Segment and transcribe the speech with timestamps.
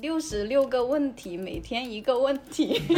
[0.00, 2.80] 六十六个问题，每天一个问题。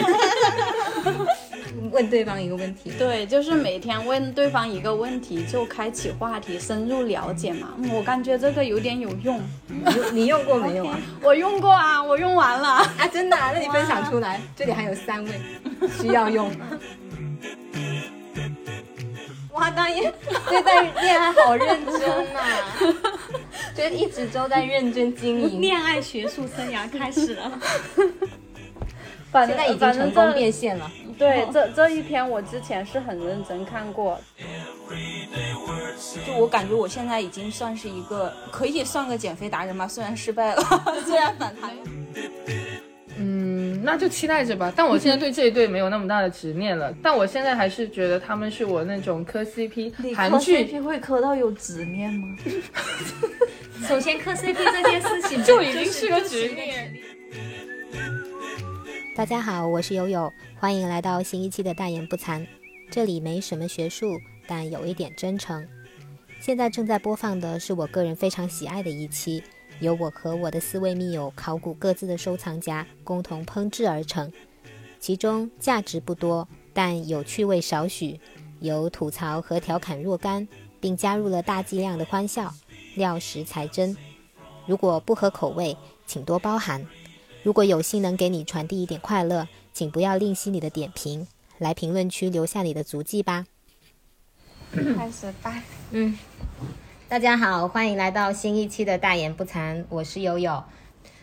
[1.91, 7.75] 问对方一个问题，对，就是每天问对方一个问题，就开启话题，深入了解嘛。
[7.93, 9.41] 我感觉这个有点有用。
[9.69, 10.99] 你你用过没有啊？
[11.23, 13.37] 我用过啊，我用完了啊，真的？
[13.37, 14.41] 那你分享出来。
[14.55, 15.31] 这里还有三位
[16.01, 16.51] 需要用。
[19.53, 20.13] 哇，大爷
[20.49, 22.41] 对待恋爱好认真呐，
[23.81, 25.61] 就一直都在认真经营。
[25.61, 27.59] 恋爱学术生涯开始了，
[29.33, 30.91] 现在已经成功变现了。
[31.19, 34.21] 对，这这一篇我之前是很认真看过。
[36.27, 40.63] 就我感觉我现在已经算是一个可以算个减肥达人吧，虽然失败了，
[41.07, 41.71] 虽然反弹。
[43.19, 44.73] 嗯，那就期待着吧。
[44.75, 46.91] 但我现在对这一对没有那么大的执念了。
[47.03, 50.15] 但我现在还是觉得他们是我那种磕 CP。
[50.15, 52.37] 韩剧 CP 会磕到有执念吗？
[53.89, 56.95] 首先磕 CP 这件事情就已经是个执念。
[59.17, 62.47] 大家好，我是悠悠，欢迎来到新一期的大言不惭。
[62.91, 65.67] 这里没什么学术，但有一点真诚。
[66.41, 69.43] 现在正在播放的是我个人非常喜爱的一期。
[69.81, 74.31] 由我和我的四位密友考古各自的收藏夹共同烹制而成，
[74.99, 78.21] 其中价值不多，但有趣味少许，
[78.61, 80.47] 有吐槽和调侃若干，
[80.81, 82.53] 并加入了大剂量的欢笑，
[82.95, 83.97] 料实才真。
[84.67, 86.87] 如果不合口味，请多包涵。
[87.43, 91.27] 如果有幸能给你传递一点快乐，请不要吝惜你的点评，
[91.59, 93.47] 来评论区留下你的足迹吧。
[94.73, 96.17] 开始吧，嗯。
[97.09, 100.63] 大家好，欢迎来到新一期的大言不惭，我是悠悠。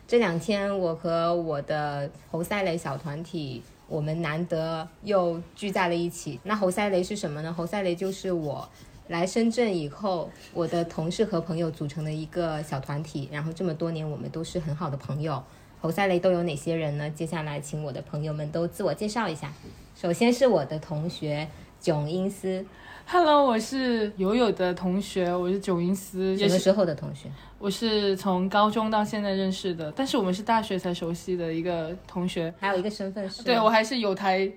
[0.06, 6.40] 这两天我和我的猴赛雷小团体，我们难得又聚在了一起。
[6.44, 7.54] 那猴赛雷是什么呢？
[7.54, 8.68] 猴赛雷就是我
[9.08, 13.30] 来深圳以后，我的同事和朋友组成的一个小团体。
[13.31, 15.41] 然后这么多年，我们都是很好的朋友。
[15.80, 17.09] 侯赛雷都有哪些人呢？
[17.11, 19.53] 接下来请我的朋友们都自我介绍一下。
[19.95, 21.47] 首先是我的同学
[21.79, 22.66] 囧英思。
[23.06, 26.38] Hello，我是友友的同学，我是囧英思。
[26.38, 27.29] 什么时候的同学？
[27.57, 32.53] 我是从高中到现在认识的，但是我们是大学才熟悉的一个同学。
[32.59, 33.41] 还有一个身份是？
[33.44, 34.51] 对我还是有台，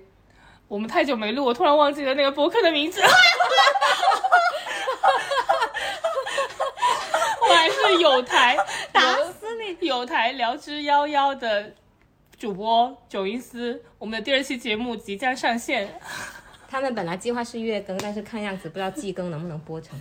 [0.71, 3.01] 我们太久没录，我突然忘记了那个博客的名字。
[7.41, 8.55] 我还是有台，
[8.93, 9.85] 打死你！
[9.85, 11.73] 有台聊之夭夭的
[12.39, 15.99] 主播九英思，我们的第二期节目即将上线。
[16.69, 19.99] 他们本来计划是月更，但是看样子不知道季更能不能播成。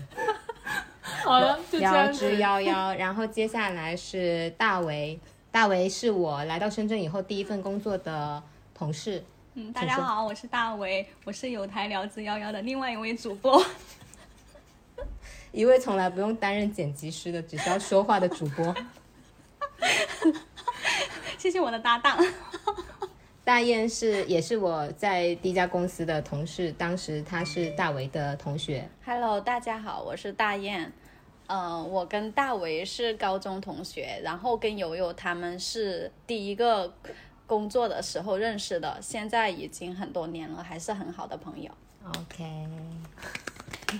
[1.25, 2.37] 好了，就这样子。
[2.37, 5.19] 幺幺，然后接下来是大为，
[5.51, 8.41] 大为是我来到深圳以后第一份工作的
[8.73, 9.25] 同事。
[9.62, 13.62] 嗯，大家好，我是大为，我是有台聊之幺幺的另外一位主播，
[15.53, 18.75] 一位从来不用担任剪辑师的，只需要说话的主播。
[21.37, 22.19] 谢谢我的搭档。
[23.44, 28.88] 大雁是也是我在第一家公司的同事，当时他是大为的同学。
[29.04, 30.91] Hello，大家好，我是大雁。
[31.48, 36.94] 嗯，我跟大为是高中同学，然后跟友友他们是第一个
[37.50, 41.69] 工作的时候认识的，现在已经很多年了，还是很好的朋友。
[42.05, 42.69] OK，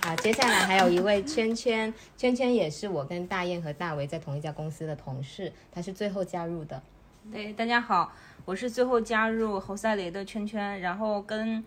[0.01, 6.81] 好，接下来还有一位圈圈，圈圈也是我跟大雁和大为在同一家公司的同事，他是最后加入的。
[7.29, 8.13] 对，大家好。
[8.45, 11.61] 我是最后加入侯赛雷的圈圈，然后跟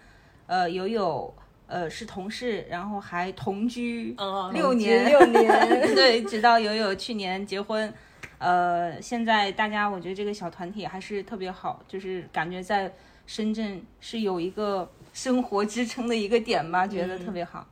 [0.47, 1.34] 呃友友
[1.67, 4.17] 呃是同事，然后还同居
[4.55, 7.93] 六年六年， 对，直到友友去年结婚，
[8.44, 12.93] 呃，现在大家我觉得这个小团体还是特别好，就是感觉在
[13.27, 17.66] 深圳是有一个生活支撑的一个点吧，觉得特别好。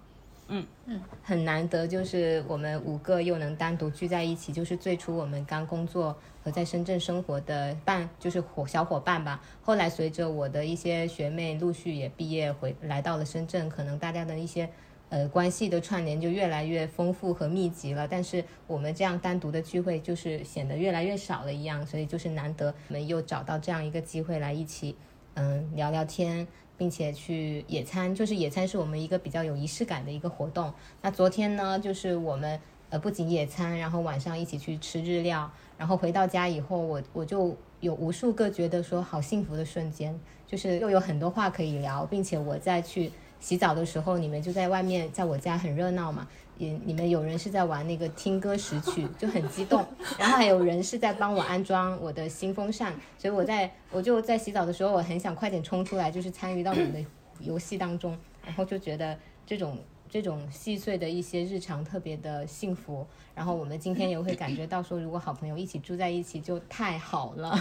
[0.48, 4.50] 嗯嗯，很难得，就是我们五个又能单独聚在一起。
[4.50, 9.40] 就是最初我们刚工作和在深圳生活的伴，就是伙小伙伴吧。
[9.62, 14.68] 后来随着我的一些学妹陆续也毕业回来到了深圳，可能大家的一些
[15.12, 18.08] 呃关系的串联就越来越丰富和密集了。
[18.08, 24.96] 但是我们这样单独的聚会就是显得越来越少了一样，所以就是难得我们又找到这样一个机会来一起
[25.34, 26.48] 嗯聊聊天。
[26.78, 30.72] 并且去野餐，就是野餐是我们一个比较有仪式感的一个活动。
[31.00, 32.58] 那昨天呢，就是我们
[32.88, 35.48] 呃不仅野餐，然后晚上一起去吃日料，
[35.78, 46.26] 然后回到家以后，我我就有无数个觉得说好幸福的瞬间，就是又有很多话可以聊，并且我在去洗澡的时候，你们就在外面，在我家很热闹嘛。
[46.58, 49.84] 也你们有人是在玩那个听歌识曲，就很激动，
[50.18, 57.04] 然后还有人是在帮我安装我的新风扇，所以我在我就在洗澡的时候，我很想快点冲出来，就是参与到你们的
[57.40, 59.78] 游戏当中，然后就觉得这种
[60.08, 63.04] 这种细碎的一些日常特别的幸福。
[63.34, 67.58] 然后我们今天也会感觉到说，如果好朋友一起住在一起就太好了。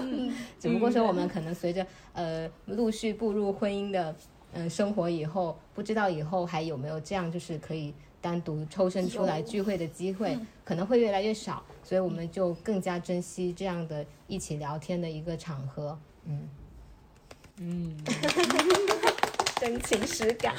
[0.60, 4.14] 只不过说我们可能随着呃陆续步入婚姻的
[4.54, 11.62] 嗯、呃生活以后，不知道以后还有没有这样就是可以单独抽身出来聚会的机会，可能会越来越少。
[11.82, 15.98] 所以我们就更加珍惜这样的一起聊天的一个场合。
[16.24, 16.48] 嗯
[17.58, 17.96] 嗯，
[19.60, 20.54] 真情实感。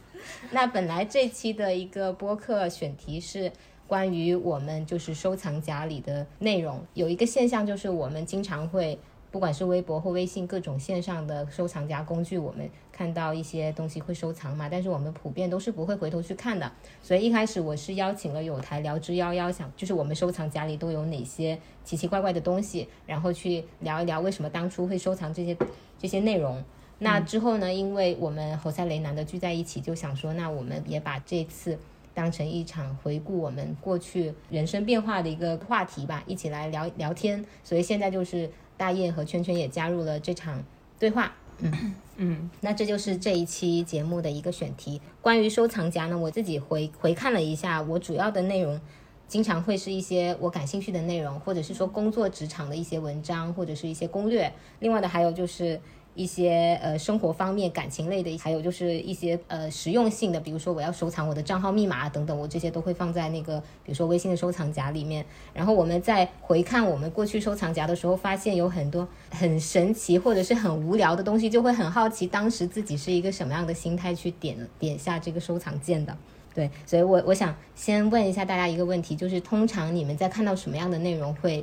[0.50, 3.50] 那本来这期的一个播客选题是
[3.86, 8.98] 关于我们就是收藏夹里的内容，有一个现象就是我们经常会。
[9.36, 16.72] 不管是微博或微信各种线上的收藏夹工具，我们看到一些东西会收藏嘛，但是我们普遍都是不会回头去看的。
[17.02, 25.54] 所以一开始我是邀请了有台聊之夭夭，想就是我们收藏夹里都有哪些奇奇怪怪的东西，然后去聊一聊为什么当初会收藏这些
[25.98, 26.64] 这些内容。
[27.00, 31.78] 那之后呢，因为我们侯赛雷男的聚在一起，就想说，那我们也把这次
[32.14, 37.44] 当成一场回顾我们过去人生变化的一个话题吧，一起来聊聊天。
[37.62, 40.62] 所以现在就是大雁和圈圈也加入了这场
[40.98, 41.32] 对话。
[41.58, 45.00] 嗯嗯，那这就是这一期节目的一个选题。
[45.22, 48.78] 关于收藏夹呢，我自己回回看了一下，我主要的内容
[49.26, 54.52] 经常会是一些我感兴趣的内容，或者是说工作职场的一些文章，或者是一些攻略。
[54.80, 55.80] 另外的还有就是
[56.16, 65.24] 一些呃生活方面、感情类的，还有就是一些呃实用性的，比如说我要收藏我的账号密码等等，我这些都会放在那个比如说微信的收藏夹里面。
[65.52, 76.16] 然后我们在回看我们过去收藏夹的时候，发现有很多很神奇或者是很无聊的东西，就会很好奇当时自己是一个什么样的心态去点点下这个收藏键的。
[76.54, 81.62] 对，所以我我想先问一下大家一个问题，就是通常你们在看到什么样的内容会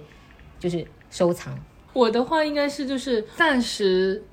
[0.59, 1.57] 就是收藏？
[1.93, 4.23] 我的话应该是就是暂时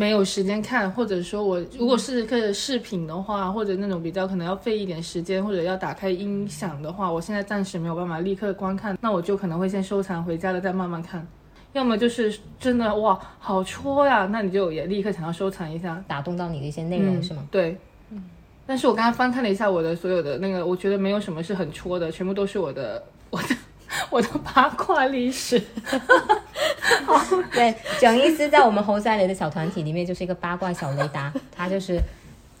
[0.00, 11.26] 没有时间看，或者说我如果是个视频的话，或者那种比较可能要费一点时间，或者要打开音响的话，我现在暂时没有办法立刻观看，那我就可能会先收藏回家了再慢慢看。
[11.74, 16.02] 要么就是真的哇好戳呀，那你就也立刻想要收藏一下。
[16.08, 17.46] 打动到你的一些内容、嗯是吗？
[17.50, 17.76] 对，
[18.10, 18.24] 嗯
[18.66, 23.54] 但是我刚刚翻看了一下我的所有的那个，我觉得没有什么是很戳的，全部都是我的我的
[24.10, 25.60] 我的八卦历史。
[27.52, 32.00] 对，蒋医师在我们侯赛雷的小团体里面就是一个八卦小雷达，他就是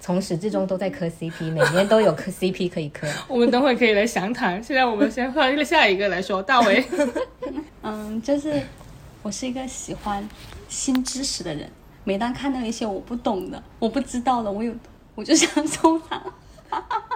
[0.00, 3.06] 从始至终都在磕 CP，每年都有磕 CP 可以磕。
[3.28, 4.62] 我们等会可以来详谈。
[4.62, 6.84] 现在我们先换下一个来说，大为。
[7.82, 8.60] 嗯，就是
[9.22, 10.26] 我是一个喜欢
[10.68, 11.70] 新知识的人，
[12.04, 14.72] 每当看到一些我不懂的、我不知道的，我有
[15.14, 16.22] 我就想收藏。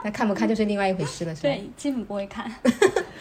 [0.03, 1.49] 那看不看就是另外一回事了，是吧？
[1.49, 2.51] 对，基本不会看。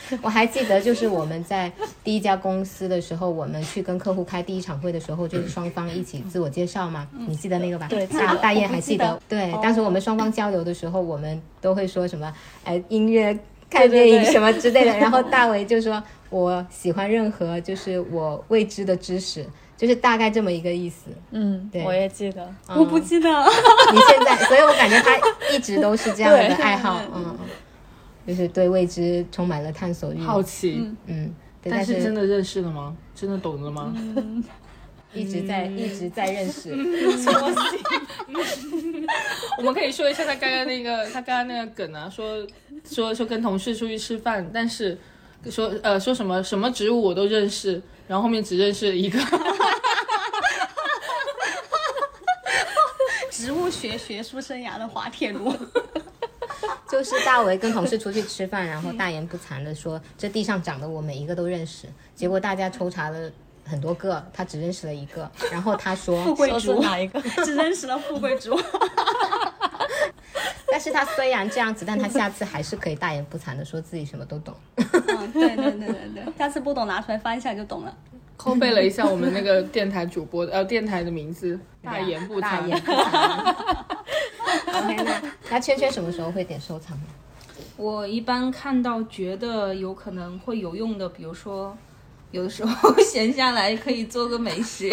[0.22, 1.72] 我还记得，就是我们在
[2.04, 7.88] 第一家公司的时候，我们去跟客户开第一场会的时候，就是双方一起自我介绍嘛，你记得那个吧？
[7.90, 9.20] 对大大雁还记得。
[9.28, 12.34] 对，哦当时我们双方交流的时候，我们都会说什么，
[12.64, 13.38] 哎，音乐、
[13.70, 14.98] 看电影什么之类的。
[14.98, 19.46] 然后大为就说，我喜欢任何就是我未知的知识，
[19.78, 21.06] 就是大概这么一个意思。
[21.32, 22.44] 嗯，对我也记得。
[22.68, 23.30] 嗯我不记得。
[23.92, 25.18] 你现在， 所以我感觉他
[25.56, 27.36] 一直都是这样的爱好，嗯，
[28.26, 30.20] 就是对未知充满了探索欲。
[30.20, 32.96] 好奇，嗯，对但但是真的认识了吗？
[33.14, 33.94] 真的懂了吗？
[35.14, 36.72] 一直在、一直在认识。
[39.60, 42.46] 我们可以说一下他刚刚那个他刚刚那个梗啊，说
[42.84, 44.98] 说说跟同事出去吃饭，但是
[45.52, 49.20] 说呃说什么什么植物我都认识，然后后面只认识一个。
[53.30, 55.54] 植物学学术生涯的滑铁卢。
[56.94, 61.88] 就是大为跟同事出去吃饭，然后大言不惭的说，这地上长的我每一个都认识。
[62.14, 63.32] 结果大家抽查了
[63.66, 65.28] 很多个，他只认识了一个。
[65.52, 67.20] 然后他说，富贵竹哪一个？
[67.44, 68.56] 只认识了富贵竹。
[70.72, 74.54] 但是他虽然这样子，但他下次还是可以大言不惭的说自己什么都懂。
[74.76, 77.98] 嗯，对对对对对，下次不懂拿出来翻一下就懂了。
[78.36, 82.42] 抠背了一下我们那个电台主播的呃电台的名字，大言不惭。
[82.42, 83.76] 大言不惭。
[84.84, 87.04] OK，那那圈圈什么时候会点收藏呢？
[87.78, 91.76] 我一般看到觉得有可能会有用的，比如说
[92.32, 94.90] 有的时候闲下来可以做个美食，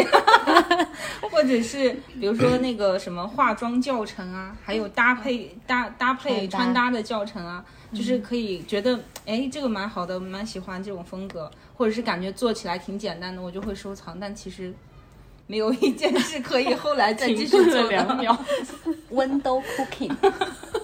[1.30, 14.73] 或者是比如说那个什么化妆教程啊，还有搭配搭搭配穿搭的教程啊，就是可以觉得哎这个蛮好的，蛮喜欢这种风格，或者是感觉做起来挺简单的，我就会收藏，但其实。
[15.47, 18.16] 没有一件事可以后来再继续做停了两。
[18.18, 18.38] 秒。
[19.11, 20.14] Window cooking，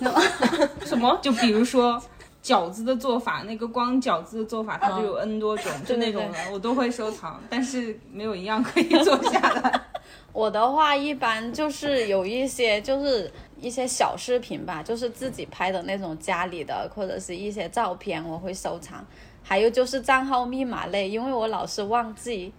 [0.84, 1.16] 什么？
[1.22, 2.02] 就比如说
[2.42, 9.80] 饺子的做法，那个光饺子的做法，它就有 N 多种，就那种的我都会收藏，但是没有一样可以做下来。
[10.32, 19.04] 我的话一般就是有一些就是一些小视频吧，就是自己拍的那种家里的或者是一些照片，我会收藏。
[19.42, 22.52] 还有就是账号密码类，因为我老是忘记。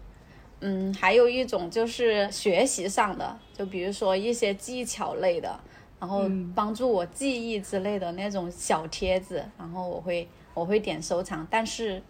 [0.60, 5.60] 嗯，还有一种就是学习上的，就比如说一些技巧类的，
[6.00, 6.24] 然后
[6.56, 12.02] 帮助我记忆之类的那种小贴子，然后我会我会点收藏，但是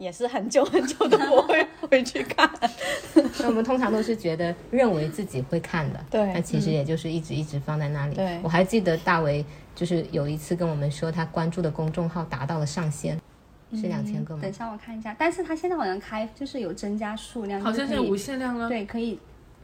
[0.00, 2.50] 也是很久很久都不会回去看。
[3.38, 8.14] 那我们通常都是觉得认为自己会看的， 对那其实也就是一直一直放在那里。
[8.14, 13.18] 对我还记得大为就是有一次跟我们说，他关注的公众号达到了上限，
[13.74, 14.54] 是两千个吗等一？
[14.54, 18.68] 下我看一下，但是他现在好像开就是有增加数量，好像是无限量了。
[18.68, 19.18] 对，可以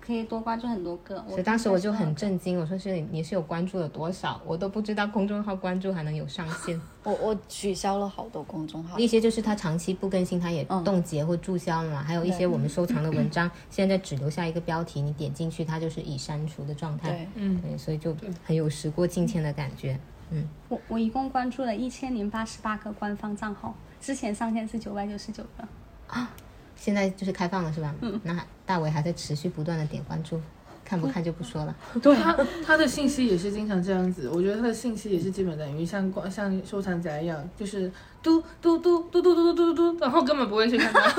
[0.07, 1.23] 可以多关注很多个。
[1.29, 2.07] 所以当时我就很。
[2.15, 4.41] 震惊，我说是你你是有关注了多少？
[4.47, 6.81] 我都不知道公众号关注还能有上限。
[7.05, 12.03] 我我取消了好多公众号一，些就是他长期不更新，他也嗯冻结或注销了嘛。
[12.03, 17.11] 还有一些我们收藏的文章，现在只留下一个标题，你点进去它就是已删除的状态。
[17.11, 19.99] 对，嗯，对，所以就很有时过境迁的感觉。
[20.31, 25.69] 嗯我我一共关注了一千零八十八个官方账号，之前上限是九百九十九个。
[26.77, 27.95] 现在就是开放了是吧？
[28.01, 28.21] 嗯。
[28.23, 30.41] 那大伟还在持续不断的点关注，
[30.85, 31.75] 看不看就不说了。
[32.03, 37.91] 对他他的信息也是经常这样子，我觉得他的信息也是基本等于像光像收藏夹一样，就是
[38.23, 41.15] 嘟嘟嘟嘟嘟嘟嘟嘟嘟，然后根本不会去看他。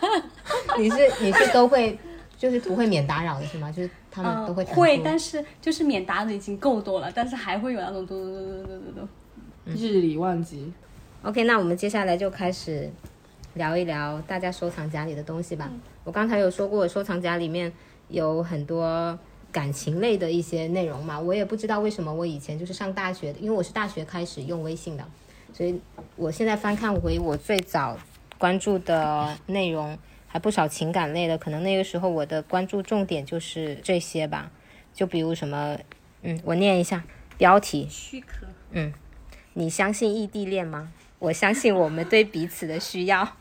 [0.78, 1.98] 你是你是都会，
[2.36, 3.70] 就是不会免打扰的是吗？
[3.70, 9.08] 就是他们嗯，都会弹会，但是就是免打扰已经够多了，但是还会有那种嘟嘟嘟嘟嘟嘟嘟。
[9.66, 10.72] 日理万机。
[11.22, 12.90] OK，那我们接下来就开始
[13.54, 15.70] 聊一聊大家收藏夹里的东西吧。
[16.04, 17.72] 我刚才有说过，我收藏夹里面
[18.08, 19.18] 有很多
[19.50, 25.04] 感情类的一些内容嘛，我也不知道为什么我以前就是上大学，因为我是大学开始用微信的，
[25.52, 25.80] 所以
[26.16, 27.96] 我现在翻看回我最早
[28.36, 29.96] 关注的内容，
[30.26, 34.50] 还不少情感类的，可能那个时候我的关注重点就是这些吧，
[34.92, 35.78] 就比如什么，
[36.22, 37.04] 嗯，我念一下
[37.38, 38.46] 标题，躯壳。
[39.56, 40.92] 你相信异地恋吗？
[41.18, 43.26] 我相信我们对彼此的需要。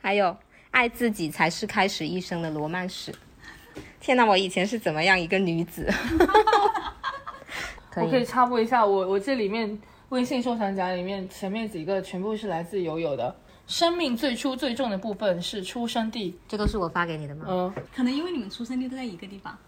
[0.00, 0.36] 还有，
[0.70, 3.14] 爱自己才是开始一生的罗曼史。
[4.00, 5.86] 天哪，我以前是怎么样一个女子？
[7.90, 13.36] 可我可以以，插播一下，我我这里面微信收藏夹里面前面几个全部是来自友友的。
[13.66, 17.44] 生命最初最重的部分是出生地，这都是我发给你的吗？
[17.48, 19.58] 嗯、可能因为你们出生地都在一个地方。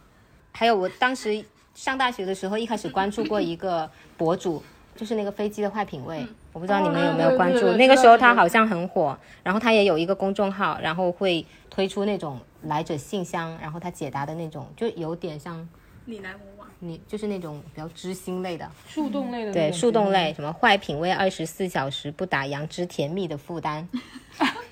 [0.52, 1.44] 还有，我当时
[1.80, 4.62] 上大学的时候，一开始关注过一个博主，
[4.94, 6.22] 就是那个飞机的坏品味，
[6.52, 7.72] 我不知道你们有没有关注。
[7.72, 15.66] 那个时候他好像很火，然后他也有一个公众号，然后会推出那种来者信箱，然后他解答的那种，就有点像
[16.04, 16.68] 你来我往。
[16.80, 23.88] 你就是那种比较知心类的，树洞类的对，树洞类，什么坏品味二十四小时不打烊之甜蜜的负担。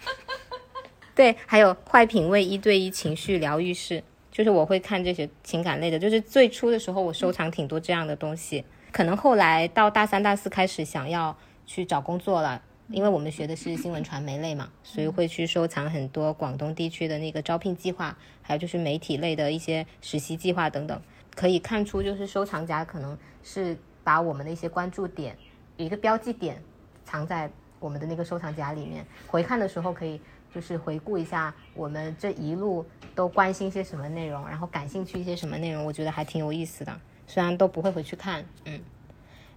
[1.16, 4.04] 对，还有坏品味一对一情绪疗愈室，
[4.38, 5.99] 就是我会看这些情感类的。
[5.99, 12.62] 就是最初的时候，我收藏挺多这样的东西，可能后来到大三、大四开始想要去找工作了。
[12.90, 21.02] 因为我们学的是新闻传媒类嘛，所以会去收藏很多广东地区的那个招聘计划，还有就是媒体类的一些实习计划等等。
[21.35, 25.37] 可以看出，就是收藏夹可能是把我们的一些关注点
[25.76, 26.62] 一个标记点
[27.04, 29.04] 藏在我们的那个收藏夹里面。
[29.26, 30.21] 回看的时候可以
[30.54, 37.00] 就是回顾一下我们这一路都关心些什么内容，然后感兴趣一些什么内容，我觉得还挺有意思的。
[37.26, 38.80] 虽然都不会回去看，嗯。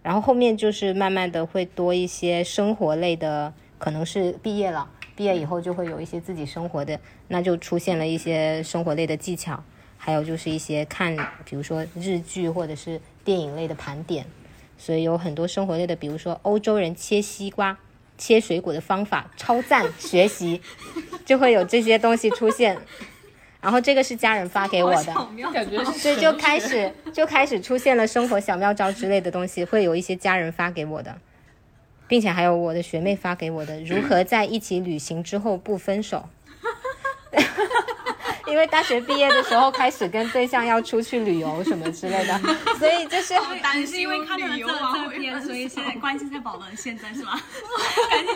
[0.03, 9.63] 然后后面就是慢慢的会多一些生活类的，可能是毕业了，毕业以后就会有一些自己生活的，那就出现了一些生活类的技巧。
[9.97, 14.25] 还有就是一些看，比如说日剧或者是电影类的盘点，
[14.75, 17.77] 所以有很多生活类的，比如说欧洲人切西瓜、
[18.21, 20.61] 切水果的方法超赞，学习
[21.25, 22.77] 就会有这些东西出现。
[23.59, 25.13] 然后这个是家人发给我的，
[25.51, 31.17] 感觉是所以就开始就开始出现了生活小妙招之类的东西，会有一些家人发给我的，
[32.07, 36.29] 并且还有我的学妹发给我的，如何在一起旅行之后不分手。
[38.47, 42.37] 因为大学毕业的时候开始跟对象要出去旅游什么之类的，
[42.77, 47.39] 所以就是但是因为看到了这这篇， 所以现在关系在保到了现在，是吗？
[48.09, 48.35] 赶紧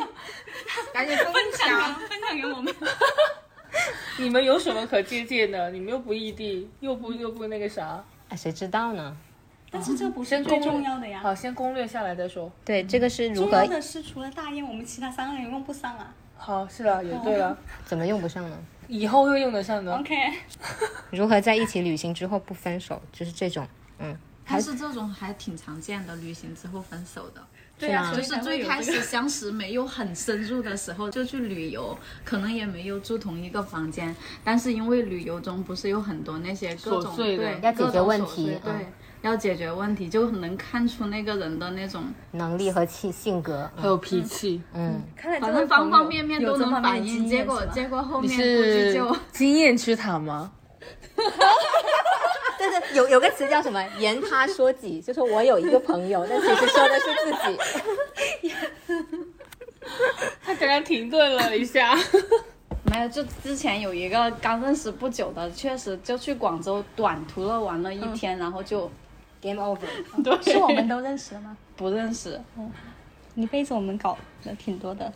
[0.94, 2.74] 赶紧分享分享给我们。
[4.18, 5.70] 你们有什么可借鉴的？
[5.72, 8.04] 你们又不异地，又不又不那个啥。
[8.30, 9.16] 哎谁知道呢？
[9.70, 11.20] 但是这不是最重要的呀。
[11.22, 12.50] 好，先攻略下来再说。
[12.64, 16.14] 对，这个是如何重要的是，除了大雁，我们其他三个人用不上啊。
[16.38, 18.58] 好，是了，也对了，怎么用不上呢？
[18.88, 19.96] 以后会用得上的。
[19.98, 20.14] OK，
[21.12, 23.68] 如何在一起旅行之后不分手，就是这种，
[24.00, 27.42] 嗯，还是这种还挺常见的，旅行之后分手的。
[27.78, 34.16] 对啊、就是最开始相识没有很深入的时候就去旅游，可能也没有住同一个房间，
[34.46, 37.44] 但是因为旅游中不是有很多那些各种琐碎的。
[37.44, 38.94] 对要解决各种问题对嗯，
[39.26, 47.28] 要解决问题，就能看出那个人的那种，能力和气性格，还有脾气，嗯，看来反正方方面面都能反映。
[47.28, 50.52] 结果结果后面估计就经验之谈吗？
[52.58, 57.32] 对对，有有个词叫什么“言他说己”，就说我有一个朋友，但其实说的是自
[58.42, 58.54] 己。
[60.44, 61.96] 他刚刚停顿了一下，
[62.92, 68.90] 没有，就之前有一个刚认识不久的，确实就去广州短途了玩了一天，然后就
[69.46, 69.86] Game over。
[70.44, 71.56] 是我们都认识的吗？
[71.76, 72.42] 不认识。
[73.36, 75.14] 你背着我们搞了挺多的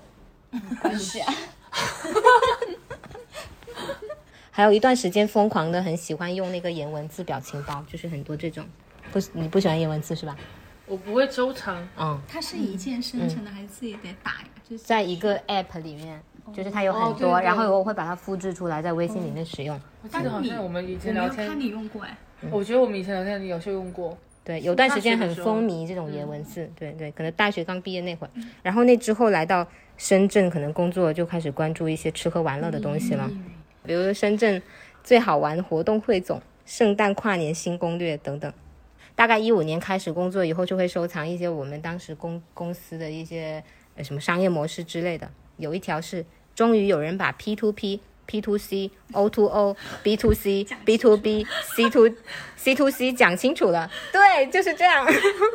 [0.82, 1.34] 关系啊。
[4.52, 8.64] 还有一段时间疯狂的很喜欢用那个颜文字表情包，就是很多这种。
[9.12, 10.38] 不，你不喜欢颜文字是吧？
[10.86, 11.88] 我不会收藏。
[11.98, 14.48] 嗯，它是一键生成的，还是自己得打呀？
[14.70, 16.22] 就是在一个 app 里面，
[16.54, 19.80] 就是它有很多，哦对对然后我会把它复制出来，在微信里面使用。
[20.04, 22.16] 我记得好像我们以前聊天，你用过哎。
[22.52, 24.18] 我觉得我们以前聊天有时候用过。
[24.44, 28.32] 对，有段时间很风靡这种颜文字，对对，可能大学刚毕业那会儿，
[28.64, 33.30] 然后那之后来到深圳，可能工作就开始关注一些吃喝玩乐的东西了，
[33.84, 34.60] 比如说深圳
[35.04, 38.52] 最好玩活动汇总、圣诞跨年新攻略等等。
[39.14, 43.62] 大概一五年开始工作以后，就会收藏一些我们当时公公司的一些
[43.96, 45.30] 呃什么商业模式之类的。
[45.58, 48.00] 有一条是，终于有人把 P to P、
[48.30, 52.08] P to C、O to O、B to C、B to B、C to
[52.56, 53.90] C to C 讲清楚了。
[54.12, 55.04] 对，就是这样。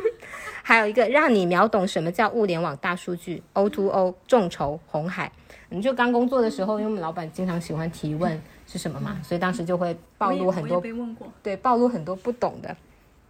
[0.64, 5.30] 还有一个让你秒懂什么叫物联网大数据，O to O 众筹红海。
[5.68, 11.32] 你就刚工作的时候，因为我们老板经常喜欢提问是什么嘛，所以当时就会暴露很多被问过。
[11.44, 12.76] 对，暴露很多不懂的，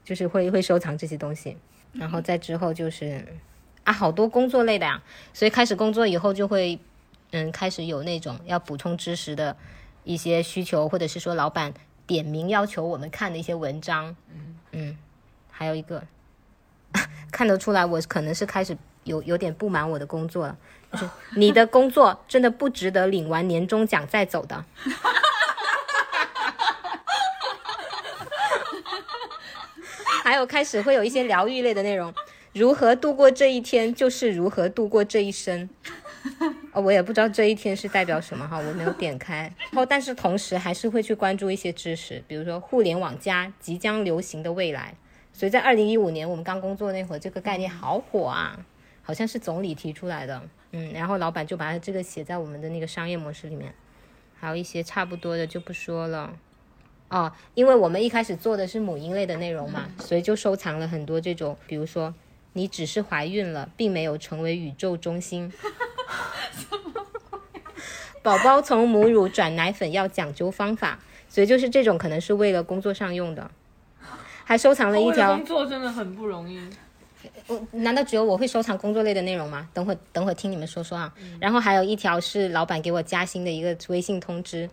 [0.05, 1.59] 就是会会收藏这些东西。
[1.93, 3.23] 然后再之后就是
[3.85, 5.03] 啊，好多工作类的呀、
[5.35, 6.79] 所以开始工作以后就会
[7.35, 9.57] 嗯，开始有那种要补充知识的
[10.05, 11.75] 一些需求，或者是说老板
[12.07, 14.14] 点名要求我们看的一些文章。
[14.71, 14.97] 嗯，
[15.50, 16.05] 还有一个
[17.33, 20.57] 看得出来，我可能是开始有有点不满我的工作了，
[20.93, 24.64] 就是 你的工作真的不值得领完年终奖再走的。
[30.23, 32.15] 还有开始会有一些疗愈类的内容，
[32.52, 35.69] 如何度过这一天，就是如何度过这一生。
[36.75, 39.43] 哦，我也不知道这一天是代表什么哈，我没有点开。
[39.71, 44.95] 然后，但是同时还是会去关注一些知识，比如说互联网加即将流行的未来。
[45.32, 48.58] 所以在二零一五年我们刚工作那会儿，这个概念好火啊，
[49.02, 50.43] 好像是总理提出来的。
[50.73, 53.73] 嗯，然后老板就把它这个写在我们的那个商业模式里面。
[54.37, 56.37] 还有一些差不多的就不说了。
[57.08, 62.13] 哦，因为我们一开始做的是母婴类的内容嘛，所以就收藏了很多这种，比如说
[62.52, 65.52] 你只是怀孕了，并没有成为宇宙中心。
[68.23, 70.99] 宝宝从母乳转奶粉要讲究方法，
[71.29, 73.50] 所以就是这种可能是为了工作上用的。
[74.45, 76.61] 还收藏了一条工，作真的很不容易。
[77.47, 79.69] 我难道只有我会收藏工作类的内容吗？
[79.73, 81.13] 等会等会听你们说说啊。
[81.41, 84.69] 然后还有一条是老板给我加薪的一个微信通知，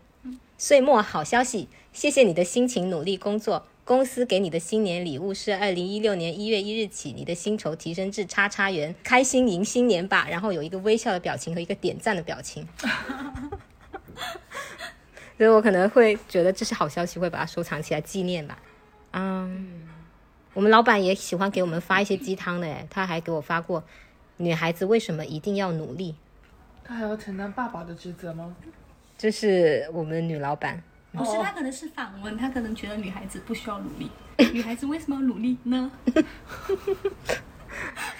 [0.57, 3.65] 岁末好消息，谢谢你的辛勤努力工作。
[3.83, 10.27] 公司给你的新年礼物是二零一六年一月一日起，你的薪酬提升至叉叉元，开心迎新年吧。
[10.29, 12.67] 然后有一个微笑的表情和一个点赞的表情，
[15.37, 18.61] 所以我可能会觉得这是好消息，会把它收藏起来纪念吧。
[19.13, 19.89] 嗯，
[20.53, 23.83] 我们老板也喜欢给我们发一些鸡汤的，诶，他还给我发过，
[24.37, 26.15] 女孩子为什么一定要努力？
[26.83, 28.55] 他还要承担爸爸的职责吗？
[29.17, 30.83] 这是我们女老板。
[31.13, 34.09] 不是，他可能是反问，他可能觉得女孩子不需要努力，
[34.53, 35.91] 女孩子为什么要努力呢？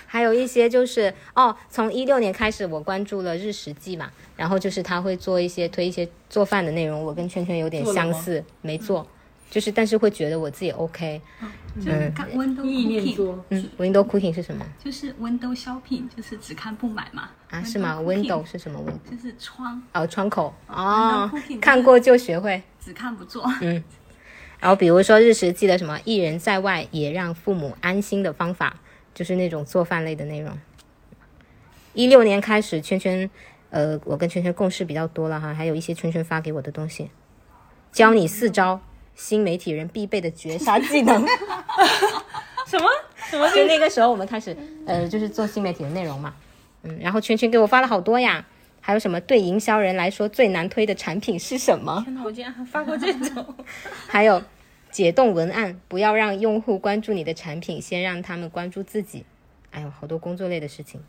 [0.06, 9.08] 还有一些就是哦，从一六年开始，我关注了日食记嘛，然后就是他会做一些推一些做饭的内容，我跟圈圈有点相似，没做，
[9.50, 11.22] 就是但是会觉得我自己 OK。
[11.78, 17.30] 就是看 window cooking，做，嗯，window cooking 是什么就是 window shopping，就是只看不买嘛。
[17.50, 17.64] 啊？
[17.64, 19.12] 是吗？window 是什么 window？
[19.12, 22.62] 就是窗，哦，窗口哦 cooking，看过就学会。
[22.84, 23.46] 只看不做。
[23.62, 23.84] 嗯
[24.60, 28.80] 然后比如说日食记的什么“一人在外也让父母安心”的方法，
[29.12, 30.56] 就是那种做饭类的内容。
[31.94, 33.28] 一六年开始，圈圈，
[33.72, 37.10] 呃，我跟圈圈共事比较多了哈，还有一些圈圈发给我的东西，
[37.92, 38.80] 教你四招
[39.16, 41.26] 新媒体人必备的绝杀技能。
[42.68, 46.36] 什么什么就那个时候我们开始，呃，就是做新媒体的内容嘛，
[46.84, 48.46] 嗯，然后圈圈给我发了好多呀，
[48.82, 52.02] 还有什么对营销人来说最难推的产品是什么？
[52.04, 53.56] 天哪，我竟然还发过这种，
[54.10, 54.42] 还有
[54.92, 59.24] 解冻文案，不要让用户关注你的产品，先让他们关注自己。
[59.70, 61.00] 哎呦，好多工作类的事情。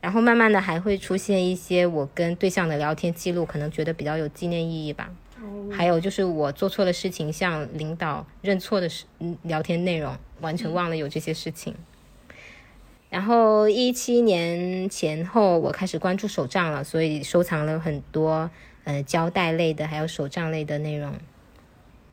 [0.00, 5.08] 然后慢慢的还会出现一些我跟对象的聊天记录，可能觉得比较有纪念意义吧。
[5.70, 11.74] 还有就是我做错了事情向领导认错的事，嗯，聊天内容完全忘了有这些事情。
[13.12, 18.48] 然后一七年前后，我开始关注手账了，所以收藏了很多
[18.84, 21.12] 呃胶带类的，还有手账类的内容。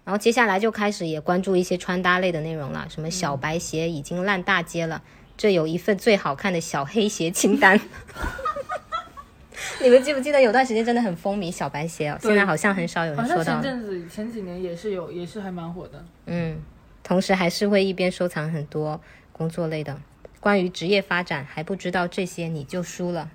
[0.03, 5.01] 然后接下来就开始也关注一些穿搭类的内容了，什么小白鞋已经烂大街了，
[5.37, 7.79] 这有一份最好看的小黑鞋清单。
[9.81, 12.17] 你们记不记得有段时间真的很风靡小白鞋哦？
[12.21, 13.61] 现在好像很少有人说到前。
[13.61, 16.03] 阵子前几年也是有，也是还蛮火的。
[16.25, 16.57] 嗯，
[17.01, 18.99] 同时还是会一边收藏很多
[19.31, 19.97] 工作类的。
[20.39, 23.29] 关于职业发展，还不知道这些你就输了。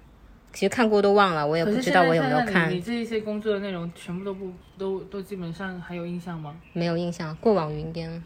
[0.52, 6.54] 其实看过都忘了，我也不知道我有没有看你，你这一些工作的内容全部都不都都基本上还有印象吗？
[6.72, 8.22] 没有印象，过往云烟。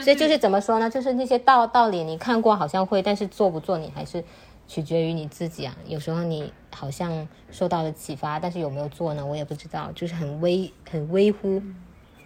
[0.00, 0.88] 所以就是怎么说呢？
[0.88, 4.22] 就是那些道道理你看过好像会，但是做不做你还是
[4.68, 5.76] 取决于你自己啊。
[5.86, 9.26] 有时候你好像受到了启发，但是有没有做呢？
[9.26, 11.60] 我也不知道，就是很微很微乎。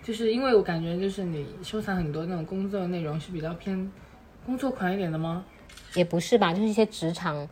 [0.03, 3.91] 就是因为我感觉就是你收藏很多那种工作的内容是比较偏
[4.45, 5.43] 工作款一点的吗？
[5.99, 7.47] 也不是吧，就是一些职场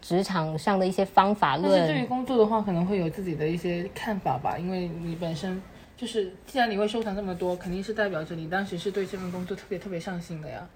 [0.00, 2.06] 职场上的一些方法但是对于。
[2.06, 5.60] 工作的话，可能会有自己的一些看法吧，因为你本身
[5.96, 10.68] 就是，既然你会收藏这么多，肯定是代表着你当时是对这份工作特别特别上心的呀。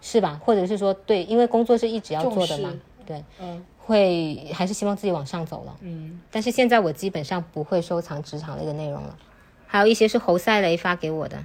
[0.00, 0.38] 是吧？
[0.44, 2.72] 或者是说，对，因为工作是一直要做的嘛，
[3.06, 5.76] 对，嗯会还是希望自己往上走了。
[5.80, 9.16] 嗯，但是现在我基本上不会收藏职场类的内容了，
[9.66, 11.36] 还有一些是侯赛雷发给我的，《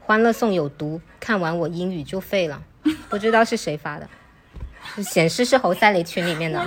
[0.00, 2.62] 欢乐颂》有毒，看完我英语就废了，
[3.08, 4.08] 不知道是谁发的，
[5.02, 6.58] 显示是侯赛雷群里面的，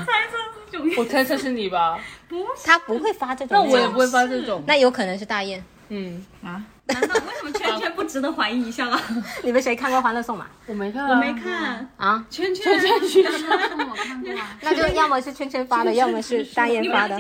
[0.98, 2.00] 我猜测是你吧？
[2.28, 4.64] 不是他不会发这种，那我也不会发这种。
[4.68, 5.64] 那有可能是大雁。
[5.90, 9.00] 嗯啊， 难道为什么圈圈不值得怀疑一下吗？
[9.42, 10.46] 你们谁看过《欢乐颂》吗？
[10.68, 11.34] 我没看、啊，我没。
[11.34, 17.18] 看，啊，圈圈圈我看过啊， 那就要么是圈圈发的，要么是大雁发的。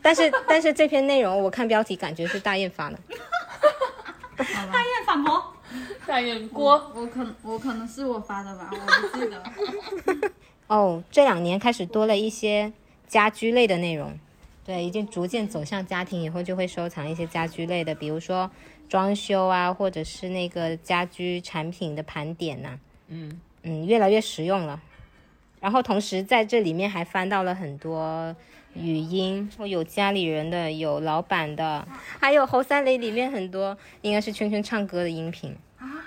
[0.00, 2.98] 但是但是这篇内容我看标题感觉是大雁发的。
[4.36, 5.42] 大雁反驳，
[6.06, 10.30] 大雁锅，我可我可能是我发的吧，我不记得。
[10.68, 12.72] 哦，这两年开始多了一些
[13.06, 14.18] 家居类的内容，
[14.64, 18.50] 对，已经逐渐走向家庭以后就会收藏一些家居类的，比如说
[18.88, 22.78] 装修啊，或者是那个家居产品的盘点呐、
[23.08, 24.80] 嗯，嗯，越来越实用了。
[25.60, 28.36] 然后同时在这里面还翻到了很多
[28.78, 31.86] 语音，有家里人的，有老板的，
[32.20, 35.56] 还有侯三雷里面很多应该是圈圈唱歌的音频，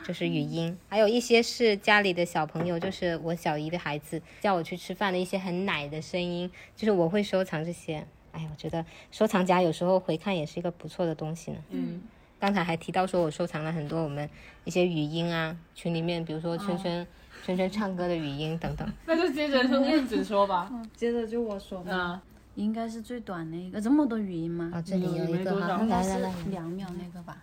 [0.06, 8.06] 就是语音，还有一些是家里的小朋友，就是我小姨的孩子叫我去吃饭的一些很奶的声音，就是我会收藏这些。
[8.32, 11.58] 哎呀，我觉得收藏夹有时候回看也是一个不错的东西呢。
[11.70, 12.02] 嗯，
[12.40, 14.30] 刚才还提到说我收藏了很多我们
[14.64, 17.06] 一些语音啊，群里面比如说圈圈、
[17.46, 18.90] 圈圈唱歌的语音等等。
[19.06, 20.72] 那就接着说燕子说吧。
[20.96, 22.22] 接着就我说吧，啊，
[22.56, 24.72] 应该是最短的一个，这么多语音吗？
[24.74, 27.38] 啊，这里有一个哈，没多少来来来，两秒那个吧。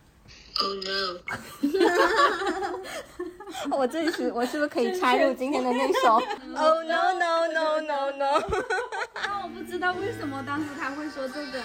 [3.71, 6.17] 我这里是我是不是可以插入今天的那首？
[6.55, 8.43] Oh no no no no no！
[9.15, 11.63] 但我不知道为什么当时他会说这个，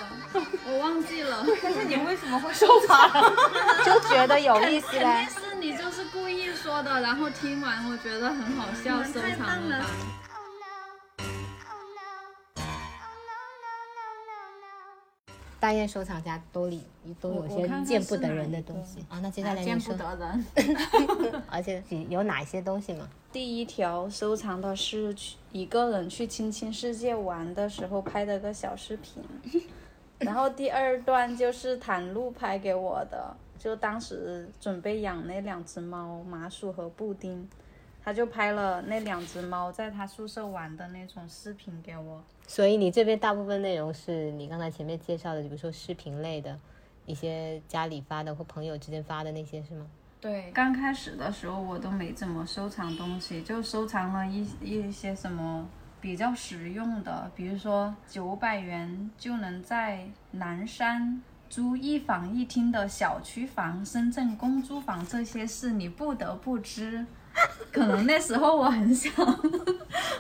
[0.68, 1.46] 我忘记了。
[1.62, 3.12] 但是你为什么会收藏？
[3.84, 5.44] 就觉得有意思肯呗定。
[5.44, 9.86] 是你就是故意说的，然后听完我觉得很好笑，收藏了吧。
[15.64, 16.84] 大雁收藏家兜里
[17.22, 19.22] 都有些见不得人的东西啊。
[19.22, 20.46] 那接下来见不，得人。
[21.50, 23.08] 而且有哪些东西吗？
[23.32, 29.24] 第一条收藏的是去一个人去青青世界玩的时候拍的个小视频，
[30.18, 37.48] 然后第二段就是袒露拍给我的，就当时准备养那两只猫麻薯和布丁，
[38.04, 42.22] 他就拍了那两只猫在他宿舍玩的那种视频给我。
[42.46, 46.60] 所以你这边大部分内容是你刚才前面介绍的，比如说视频类的，
[47.06, 49.88] 一些家里发的或朋友之间发的那些是吗？
[50.20, 55.68] 对，刚开始的时候我都没怎么收藏东西，就收藏了一一些什么
[56.00, 67.06] 比较实用的，比如说九百元就能在南山租一房一厅的小区房、深圳公租房，这些事你不得不知。
[67.72, 69.12] 可能那时候我很想，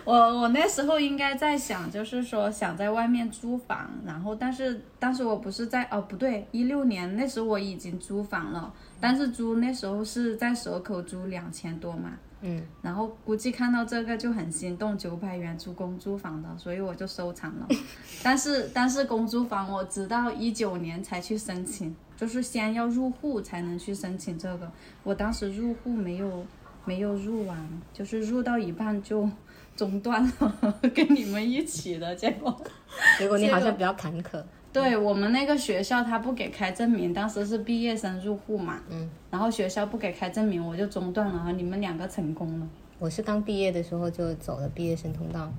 [0.03, 17.67] 我我那时候应该在想，就是说想在外面租房，然后但是当时我不是在哦不对，一六年那时候我已经租房了，但是租那时候是在蛇口租两千多嘛，嗯，然后估计看到这个就很心动，九百元租公租房的，所以我就收藏了。
[18.23, 24.71] 但是但是公租房我直到一九年才去申请，就是先要入户才能去申请这个。
[25.03, 26.43] 我当时入户没有
[26.85, 27.57] 没有入完，
[27.93, 29.29] 就是入到一半就
[29.75, 32.55] 中断了， 跟你们一起的结果。
[33.17, 34.43] 结果你好像比较坎坷。
[34.71, 42.67] 对我们那个学校，他不给开证明，当时是毕业生入户嘛，嗯，然后学校不给开证明，我就中断了，你们两个成功了。
[42.97, 45.51] 我是刚毕业的时候就走了毕业生通道。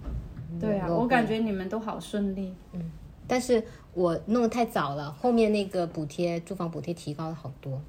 [0.60, 2.54] 对啊，我感觉你们都好顺利。
[2.72, 2.90] 嗯
[3.26, 7.80] 但是我弄得太早了，后面那个补贴住房补贴提高了好多，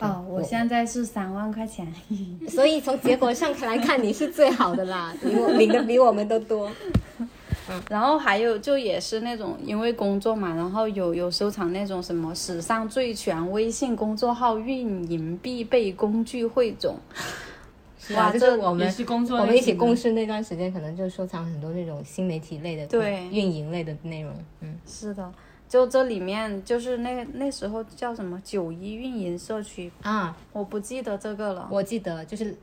[0.00, 1.86] 哦，我现在是三万块钱，
[2.48, 6.70] 所以从结果上来看你是最好的啦，比我领的比我们都多。
[7.88, 16.98] 然后还有就也是那种因为工作嘛，然后有有收藏那种什么史上最全微信公众号运营必备工具汇总，
[17.98, 23.26] 是啊，哇就是我们是工作我们一起共事那段时间，可能就收藏很多那种新媒体类的、对。
[23.30, 24.34] 运营类的内容。
[24.60, 25.32] 嗯，是的，
[25.74, 31.68] 就这里面就是那那时候叫什么九一运营社区，啊，我不记得这个了。
[31.68, 32.56] 我记得就是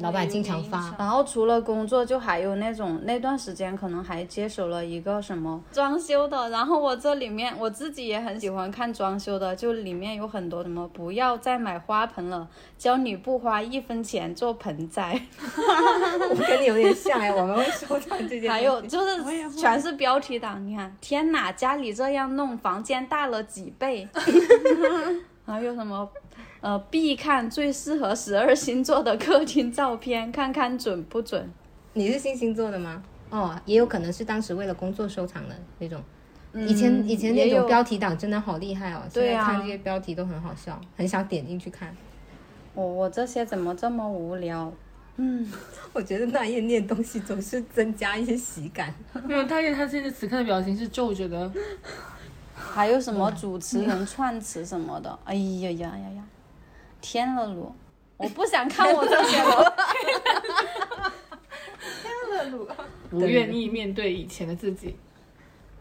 [0.00, 18.48] 老板经常发，然后除了工作，就还有那种那段时间可能还接手了一个什么装修的，然后我这里面我自己也很喜欢看装修的，就里面有很多什么不要再买花盆了，教你不花一分钱做盆栽， 我跟你有点像哎，我们会收藏这些。
[18.48, 24.08] 还有就是全是标题党，你看天哪，家里这样弄，房间大了几倍
[25.44, 26.08] 还有什么？
[26.60, 31.50] 呃，必看最适合十二星座的客厅照片，看看准不准。
[31.94, 33.02] 你是新星座的吗？
[33.30, 36.02] 哦，也有可能是当时为了工作收藏的那种。
[36.52, 41.96] 以前以前那嗯也有种标题党真的好厉害哦，现对啊在看这些标题都很好笑，很想点进去看。
[42.74, 44.72] 我我这些怎么这么无聊？
[45.16, 45.50] 嗯
[45.94, 48.92] 我觉得那页念东西总是增加一些喜感。
[49.24, 51.50] 没有，大爷他现在此刻的表情是皱着的，
[52.54, 55.18] 还有什么主持人串词什么的？
[55.24, 56.24] 哎呀呀呀呀！
[57.00, 57.70] 天了噜！
[58.16, 59.74] 我不想看我这些 了
[62.52, 62.66] 噜。
[63.10, 64.96] 不愿意面对以前的自己。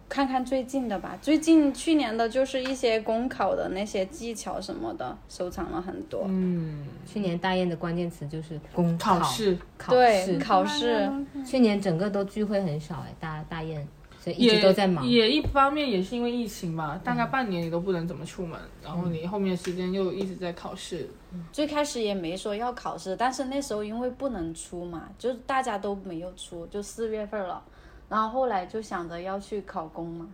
[0.08, 6.24] 看看最近的吧，最近去年的就是一些公考的那些技巧什么的，收藏了很多。
[6.28, 10.40] 嗯，去年大雁的关键词就是公考试考对，试。
[10.40, 11.08] 考试。
[11.46, 13.88] 去年整个都聚会很少哎，大大雁，
[14.34, 15.06] 所以一直也都在忙。
[15.06, 21.10] 也一方面也是因为疫情吧，大概半年你都不能怎么出门，然后你后面时间又一直在考试。
[21.52, 27.62] 最开始也没说要考试，但是那时候因为不能出嘛，就是大家都没有出，就四月份了。
[28.08, 30.28] 然后后来就想着要去考公嘛。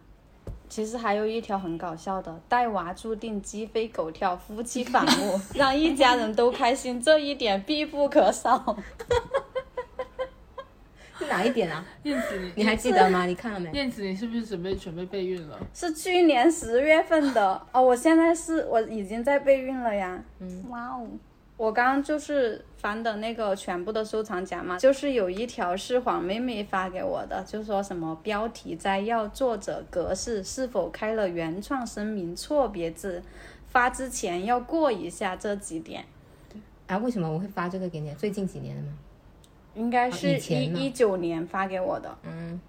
[0.67, 8.75] 其实还有一条很搞笑的，带娃注定鸡飞狗跳，夫妻反目， 让一家人都开心，这一点必不可少。
[11.17, 11.83] 是 哪一点啊？
[12.03, 13.25] 燕子，你你还记得吗？
[13.25, 13.71] 你看了没？
[13.71, 15.57] 燕子，你是不是准备准备备孕了？
[15.73, 20.23] 是去年十月份的哦，我现在是我已经在备孕了呀。
[20.39, 21.07] 嗯，哇哦！
[21.57, 33.23] 我刚刚就是翻的那个全部的收藏夹嘛，就是有一条是黄妹妹发给我的，就说什么标题摘要、作者、格式是否开了原创声明、错别字，
[33.69, 36.03] 发之前要过一下这几点。
[36.87, 38.13] 啊，为什么我会发这个给你？
[38.15, 38.89] 最近几年的吗？
[39.75, 42.59] 应该是一一九年发给我的，嗯，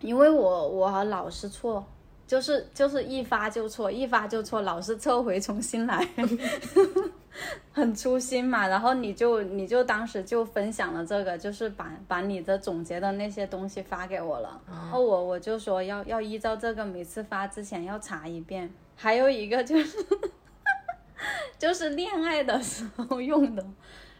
[0.00, 1.84] 因为我我老是错，
[2.26, 6.08] 就是就是一发就错，一发就错，老是撤回重新来，
[7.72, 8.68] 很粗心嘛。
[8.68, 18.72] 然后你就你就当时就分享了这个，就是把把你的总结的那些东西发给我了，然后我我就说要要依照这个，每次发之前要查一遍。
[18.96, 19.98] 还有一个就是
[21.58, 23.66] 就是恋爱的时候用的。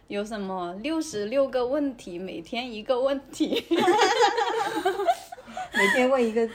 [0.08, 3.64] 有什么六十六个问题，每天一个问题，
[5.74, 6.48] 每天问一个，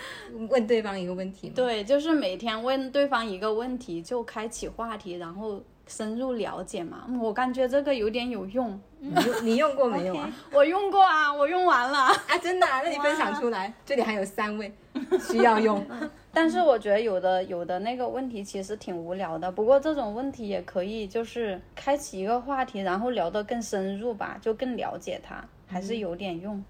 [0.49, 1.49] 问对方一个问题？
[1.49, 7.05] 对，就是每天问对方一个问题，就开启话题，然后深入了解嘛。
[7.07, 10.29] 嗯我感觉这个有点有用，你用你用过没有啊？
[10.51, 11.97] 我用过啊，我用完了。
[11.99, 12.81] 啊，真的、啊？
[12.83, 14.71] 那你分享出来，这里还有三位
[15.19, 15.83] 需要用。
[16.33, 26.61] 但是我觉得有的有的那个问题其实挺无聊的，不过这种问题也可以就是开启一个话题，然后聊得更深入吧，就更了解他，还是有点用。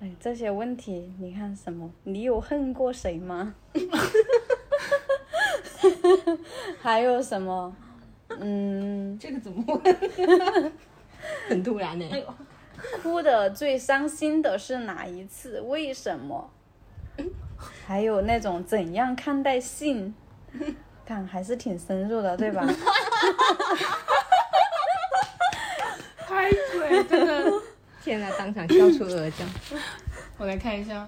[0.00, 1.88] 哎，这些问题你看什么？
[2.02, 3.54] 你有恨过谁吗？
[6.82, 7.74] 还有什么？
[8.40, 10.72] 嗯，这个怎么问？
[11.48, 12.04] 很突然呢、
[13.02, 15.60] 哭的最伤心的是哪一次？
[15.60, 16.50] 为什么？
[17.86, 20.14] 还有那种怎样看待性？
[21.06, 22.66] 看还是挺深入的，对吧？
[26.26, 27.52] 拍腿，真的。
[28.02, 29.44] 天呐，当场笑出鹅叫。
[30.38, 31.06] 我来看一下，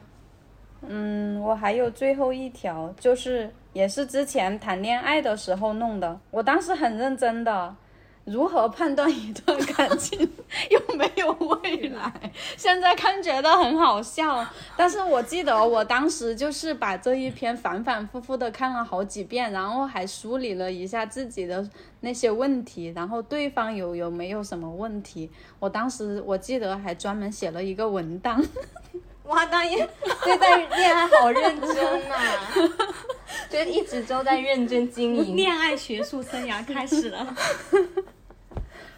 [0.87, 7.75] 嗯，我还有最后一条，就是也是之前谈恋爱的时候弄的，我当时很认真的，
[8.25, 10.19] 如何判断一段感情
[10.71, 12.13] 有没有未来？
[12.57, 21.69] 现在看觉得很好笑，但是我记得我当时就是把这一篇反反复复的看了好几遍，然后还梳理了一下自己的
[22.01, 25.31] 那些问题，然后对方有有没有什么问题？
[25.61, 28.43] 我当时我记得还专门写了一个文档。
[29.25, 29.87] 哇，大爷
[30.25, 32.17] 对待恋爱好认真呐、
[33.49, 35.35] 就一直都在认真经营。
[35.35, 37.35] 恋爱学术生涯开始了。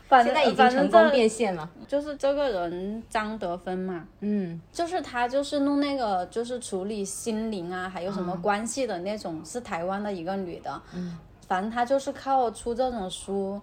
[0.09, 1.69] 反正现在已经成功变现了。
[1.87, 11.17] 就是这个人张德芬嘛，嗯，就是他就是弄那个就是处理心灵啊，还有什么关系的那种，是台湾的一个女的，嗯，
[11.47, 13.61] 反正她就是靠出这种书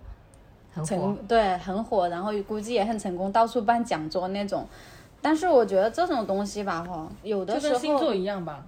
[0.73, 1.17] 很火成。
[1.27, 4.67] 对很火，然后估计也很成功，到处办讲座那种。
[5.21, 8.65] 但是我觉得这种东西吧，哈，有的时就跟星座候，一样吧，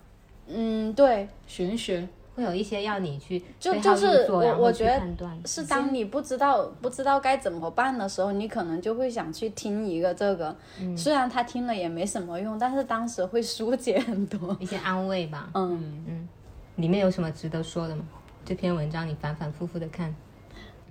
[0.48, 2.08] 嗯，对，玄学。
[2.36, 5.02] 会有一些要你去对就就是我觉得
[5.46, 10.56] 是当你不知道不知道该怎么办的时候，你可能就会想去听一个这个，
[10.98, 14.56] 虽然他听了也没什么用，但是当时会疏解很多。
[14.60, 15.50] 一些安慰吧。
[15.54, 16.28] 嗯嗯，
[16.76, 18.04] 里面有什么值得说的吗？
[18.44, 20.14] 这篇文章你反反复复的看，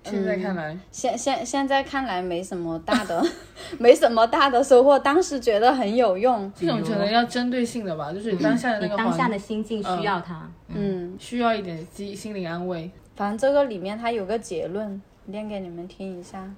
[0.04, 3.24] 现在看来，现现现在看来没什么大的，
[3.78, 6.52] 没什么大的收获，当时觉得很有用。
[6.54, 10.48] 这种可能要针对性的吧，就是你当下的那个你当下的心境需要它。
[10.68, 12.90] 嗯，需要一点心心灵安慰。
[13.16, 16.48] 反正这个里面它有个结论，念给你们听一下。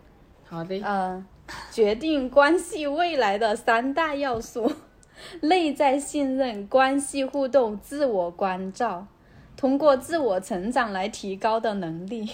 [0.49, 1.25] 好的，呃，
[1.71, 4.73] 决定关系未来的三大要素：
[5.43, 9.07] 内在信任、关系互动、自我关照。
[9.57, 12.29] 通过自我成长来提高的能力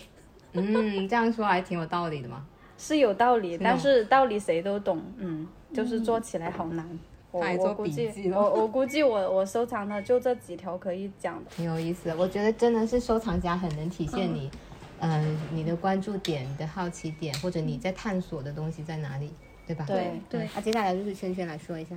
[0.60, 2.44] 嗯，这样说还挺有道理的嘛。
[2.78, 6.86] 是有道理，但是道理谁都懂，嗯，就是做起来好难。
[7.30, 11.50] 我我估计我我估计我我收藏的就这几条可以讲的。
[11.56, 12.16] 挺有意思的。
[12.16, 14.50] 我觉得真的是收藏家很能体现你，
[15.00, 19.30] 嗯、你的关注点、你的好奇点，或者你在探索的东西在哪里，
[19.66, 19.84] 对吧？
[19.86, 21.96] 对对那、接下来就是圈圈来说一下，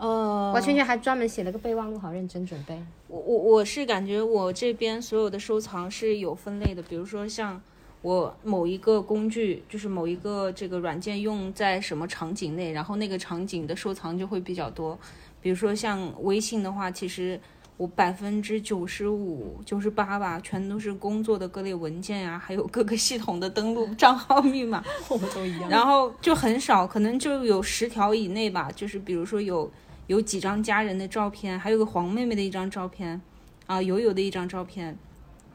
[0.00, 2.74] 呃，哇，圈圈还专门写了个备忘录，好认真准备。
[3.06, 7.60] 我我我是感觉我这边所有的收藏是有分类的，比如说像
[8.00, 14.98] 我某一个工具，就是某一个这个软件用在什么场景内，然后那个场景的收藏就会比较多。
[15.42, 17.38] 比如说像微信的话，其实
[17.76, 24.82] 我百分之九十五、九十八吧，全都是工作的各类文件呀、还有各个系统的登录账号密码。
[25.10, 25.68] 我们都一样。
[25.68, 28.70] 然后就很少，可能就有十条以内吧。
[28.74, 29.70] 就是比如说有
[30.10, 33.20] 有几张家人的照片，还有个黄妹妹的一张照片，
[33.66, 34.98] 啊，友友的一张照片，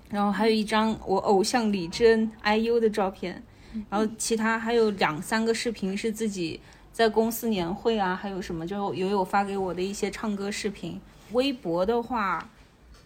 [0.10, 3.44] 然后还有一张我偶像李珍 IU 的照片，
[3.90, 6.62] 然后其他还有两三个视频是自己
[6.94, 11.02] 在公司年会啊，还有什么就友友发给我的一些唱歌视频。
[11.34, 12.50] 微博的话。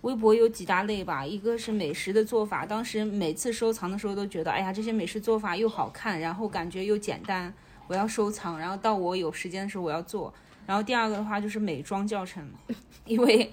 [0.03, 7.53] 微博有几大类吧，一个是美食的做法，当时每次收藏的时候都觉得，哎呀，这些美食做法又好看，然后感觉又简单，
[7.85, 8.57] 我要收藏。
[8.57, 10.33] 然后到我有时间的时候我要做。
[10.69, 12.47] 然后第二个的话就是美妆教程，
[13.05, 13.51] 因为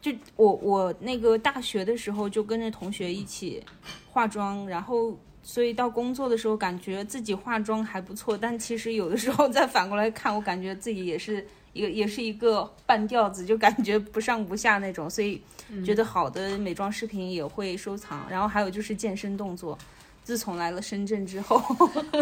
[0.00, 3.62] 就我我那个大学的时候就跟着同学一起
[4.10, 15.40] 化妆，然后所以到工作的时候感觉自己化妆还不错，但其实有的时候再反过来看，我感觉自己也是一个也是一个半吊子，就感觉不上不下那种，所以
[15.84, 18.26] 觉得好的美妆视频也会收藏。
[18.28, 19.78] 然后还有就是健身动作。
[20.26, 21.62] 自从来了深圳之后，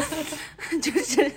[0.83, 1.33] 就是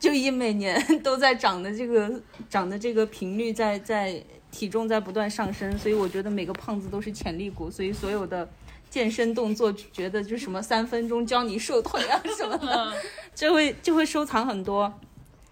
[0.00, 2.10] 就以每年都在长的这个
[2.48, 8.48] 长的这个频率在在体重在不断上升，所以我觉得每个胖子都是潜力股，所以所有的
[8.88, 12.94] 健身动作觉得就什么三分钟教你瘦腿啊什么的，
[13.36, 14.90] 就会就会收藏很多。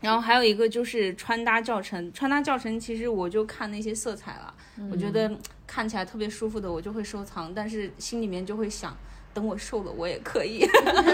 [0.00, 4.54] 然后还有一个就是穿搭教程，穿搭教程其实我就看那些色彩了，
[4.90, 5.30] 我觉得
[5.66, 8.96] 看起来特别舒服的我就会收藏，但是心里面就会想，
[9.36, 10.66] 等我瘦了我也可以，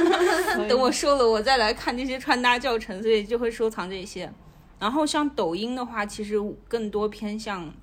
[0.70, 4.32] 等我瘦了我再来看这些穿搭教程，所以就会收藏这些。
[4.78, 6.36] 然后像抖音的话，其实
[6.68, 7.74] 更多偏向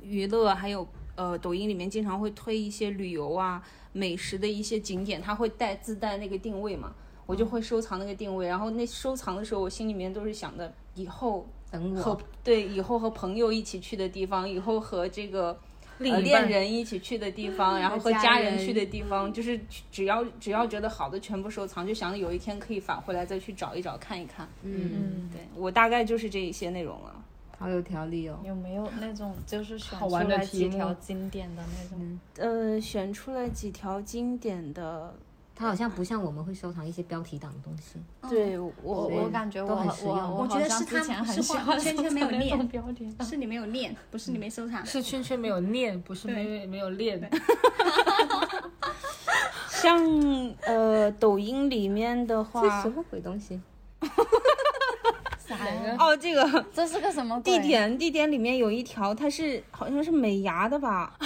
[0.00, 3.60] 娱乐，还有呃，抖音里面经常会推一些旅游啊、
[3.92, 6.92] 美食的一些景点，它会带自带那个定位嘛，
[7.26, 8.46] 我就会收藏那个定位。
[8.46, 15.58] 然后那收藏的时候，我心里面都是想的，以后和等我，对以后和朋友一起去的地方，以后和这个。
[16.00, 19.60] 呃，另一半恋人一起去的地方，然后和家人去的地方，就是
[19.92, 24.48] 只要只要觉得好的全部收藏，就想着有一天可以返回来再去找一找看一看。
[24.62, 27.14] 嗯，对我大概就是这一些内容了。
[27.58, 28.40] 好有条理哦。
[28.42, 32.18] 有没有那种就是选好出来玩的几条经典的那种？
[32.38, 35.14] 呃，选出来几条经典的，
[35.60, 38.00] 它好像不像我们会收藏一些标题党的东西。
[38.30, 44.86] 对我我感觉我很实用我我觉得是他之前很们是画喜欢圈圈没有收藏那种练标题是你没有念，不是你没收藏。
[44.86, 47.20] 是圈圈没有念，不是没没有练。
[49.68, 50.02] 像
[50.62, 53.60] 呃抖音里面的这话什，么鬼东西？
[55.46, 55.94] 啥呀？
[55.98, 57.68] 哦，这个 这是个什么鬼地？
[57.68, 61.18] 点地点里面有一条，它是好像是美牙的吧？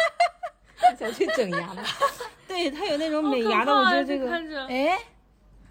[0.98, 1.82] 想去整牙吗？
[2.50, 4.98] 对，它有那种美牙的，我觉得这个，看着哎，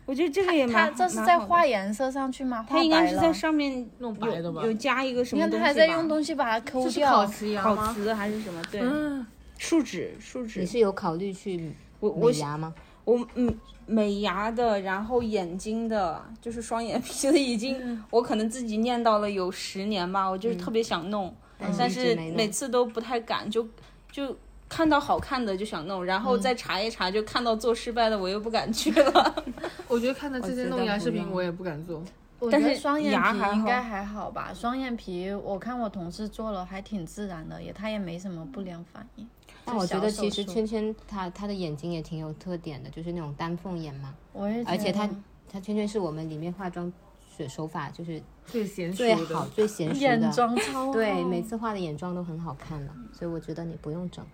[0.06, 2.66] 我觉得这个也它蛮，这是在蛮好的画颜色上去吗？
[2.70, 5.60] 它应该是在上面弄白的吧有有加一个什么你看么东西吧？
[5.60, 7.16] 他还在用东西把它抠这是烤掉。
[7.18, 7.94] 烤瓷牙吗？
[7.94, 8.62] 瓷还是什么？
[8.72, 9.28] 对，嗯，
[9.58, 10.66] 树脂树脂你。
[10.66, 12.74] 是有考虑去我我美牙吗？
[13.04, 13.54] 我嗯，
[13.86, 23.68] 美牙的，然后眼睛的，就是双眼皮的，已经、我可能自己念叨了有十年吧，我就是特别想弄，但但是每次都不太敢，就
[24.12, 24.38] 就
[24.70, 29.44] 看到好看的就想弄，然后再查一查，就看到做失败的我又不敢去了。
[29.90, 32.02] 我觉得看到这些弄牙视频我也不敢做。
[32.50, 34.54] 但是双眼皮应该还好吧？
[34.54, 39.28] 双眼皮我看我同事做了还挺自然的，也他也没什么不良反应。
[39.66, 44.16] 但我觉得其实圈圈她她的眼睛也挺有特点的，就是那种丹凤眼嘛。
[44.32, 45.14] 我也觉而且她得
[45.52, 46.92] 她圈圈是我们里面化妆
[47.36, 50.32] 水手法就是最娴熟最的好最娴熟眼的。
[50.32, 54.26] 妆超好对，每次画的眼妆都很好看的，所以我觉得你不用整。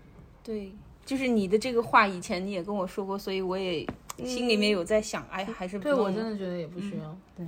[0.45, 0.71] 对，
[1.03, 3.85] 就是你的这个话以前你也跟我说过，所以我也
[4.23, 7.17] 心里面有在想，哎，还是不对我真的觉得也不需要。
[7.35, 7.45] 对，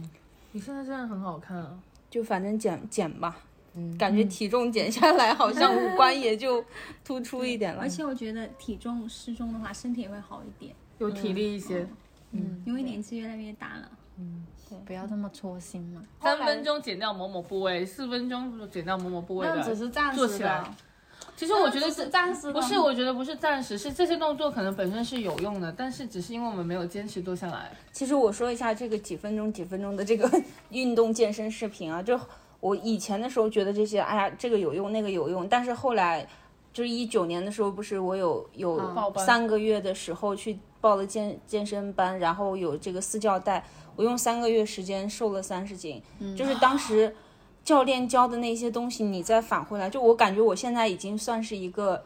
[0.52, 1.80] 你现在真的很好看啊！
[2.10, 3.44] 就反正减减吧。
[3.76, 6.66] 嗯感觉体重减下来，好像五官也就
[7.06, 7.82] 突 出一点了。
[7.82, 11.88] 而且我觉得体重适中的话，身体也会好一点，有体力一些，
[12.32, 13.92] 嗯因为年纪越来越大了。
[14.18, 14.44] 嗯
[14.84, 16.04] 不要这么戳心嘛。
[16.22, 19.76] 三分钟减掉某某部位，四分钟减掉某某部位那只的。
[19.76, 20.76] 是暂做起来时的，
[21.38, 27.72] 其实我觉得是暂时不是，我觉得不是暂时，是这些动作可能本身是有用的，但是只是因为我们没有坚持做下来。
[27.92, 30.28] 其实我说一下这个几分钟几分钟的这个
[30.72, 32.20] 运动健身视频啊，就
[32.60, 36.28] 我以前的时候觉得这些，哎呀，这个有用，那个有用，但是后来
[36.74, 39.24] 就是一九年的时候，不是我有有报班。
[39.24, 43.64] 三个月的时候去报了健健身班，然后有这个私教带，
[43.96, 46.02] 我用三个月时间瘦了三十斤，
[46.36, 47.16] 就是当时
[47.68, 52.02] 教练教的那些东西，你再返回来，就我感觉我现在已经算是一个。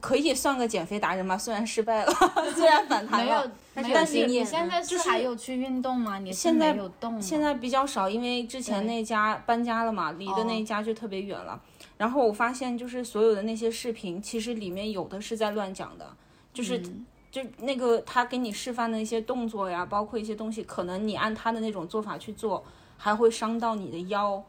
[0.00, 2.12] 可以算个减肥达人吧，虽然失败了，
[2.56, 6.18] 虽然反弹没有了，没有但是你现在是还有去运动吗？
[6.18, 11.60] 你现在有动，现在比较少，因为之前那家搬家了嘛，离的那一家就特别远了。
[11.98, 16.06] 然后我发现，就是所有的那些视频，其实里面有的是在乱讲的，
[16.54, 16.78] 就是、
[17.30, 22.64] 就那个他给你示范的一些动作呀，包括一些东西，可能你按他的那种做法去做，
[22.96, 24.42] 还会伤到你的腰，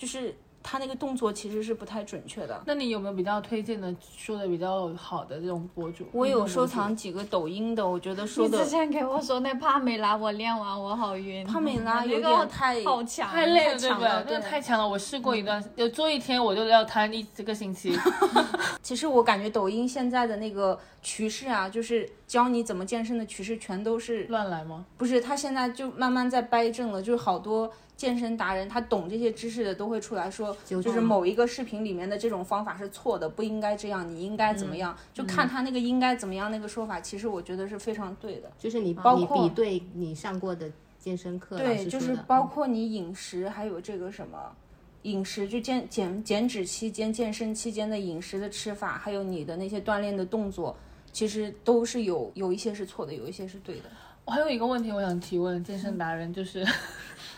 [0.00, 2.62] 就是他那个动作其实是不太准确的。
[2.66, 6.06] 那你有没有比较推荐的、说的比较好的这种博主？
[6.12, 11.46] 我有收藏几个抖音的，我觉得说的你的之前给我说那帕梅拉，我练完我好晕。
[11.46, 14.08] 帕梅拉有那个点太好强，太累了，对不对？
[14.08, 17.94] 那个太强了，我试过一段，有做一天我就要瘫一这个星期。
[18.82, 24.86] 其实我感觉抖音现在的那个趋势啊，就是教你怎么健身的趋势，全都是乱来吗？
[24.96, 25.20] 不是？
[25.20, 27.70] 他现在就慢慢在掰正了，就是好多
[28.00, 34.96] 健身达人，他懂这些知识的都会出来说，就是某一个视频里面的这种方法是错的，不应该这样，你应该怎么样？
[35.12, 38.50] 就看他那个应该怎么样那个说法，其实我觉得是非常对的。
[38.58, 44.38] 就是你包括你比对你上过的健身课，对，就是包括你饮食，还有这个什么。
[45.02, 50.74] 饮食就减减减脂期间、健身期间的饮食的吃法，还有你的那些锻炼的动作，
[51.12, 53.84] 其实都是有有一些是错的，有一些是对的。
[54.26, 56.64] 我还有一个问题我想提问健身达人，就是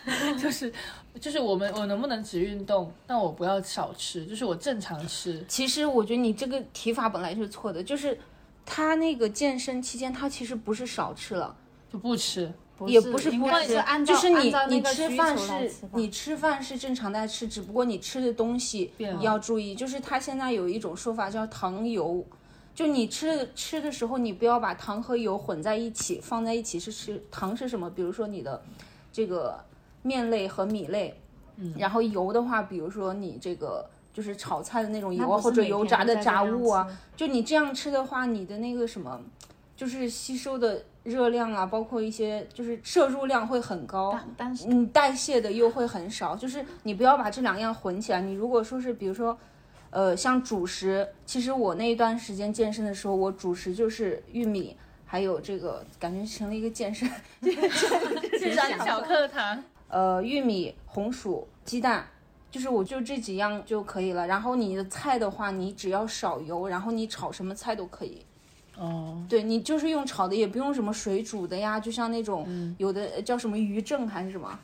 [0.40, 0.72] 就是
[1.20, 5.44] 就是我们我能不能只运动，但我不要少吃，就是我正常吃。
[5.48, 8.18] 其实我觉得你这个提法本来就是错的，就是
[8.64, 11.55] 他那个健身期间，他其实不是少吃了，
[11.92, 12.53] 就不吃，
[12.86, 13.48] 也不是不
[14.05, 19.74] 就是你你吃饭是吃你吃饭是正常在吃，只不过你吃的东西要注意。
[19.74, 22.24] 就是他现在有一种说法叫糖油，
[22.74, 27.88] 就你吃的吃的时候，你不要把糖和油混在一起，放在一起是吃糖是什么？
[27.88, 28.61] 比如说你的
[29.12, 29.62] 这个
[30.03, 31.18] 面类和米类，
[31.57, 33.88] 嗯，然后油的话，比如说你这个。
[34.14, 36.86] 就是炒菜的那种油啊，或者油炸的炸物啊，
[37.16, 39.18] 就你这样吃的话，你的那个什么，
[39.74, 46.36] 就是吸收的热量啊，包括一些就是摄入量会很高，但但是你代谢的又会很少。
[46.36, 48.20] 就是你不要把这两样混起来。
[48.20, 49.34] 你如果说是比如说，
[49.88, 54.76] 呃，像主食，其实我那一段时间健身的时候，我主食就是玉米，
[55.07, 59.64] 还有这个感觉成了一个健身， 健身小课堂。
[59.93, 62.05] 呃，玉米、红薯、鸡蛋。
[62.51, 68.20] 就是我就这几样就可以了，然后你的菜的话，你只要少油，然后你炒什么菜都可以。
[68.76, 74.59] 哦，对你就是用炒的，也不用什么水煮的呀，就像那种嗯有的呃叫什么鱼正还是什么，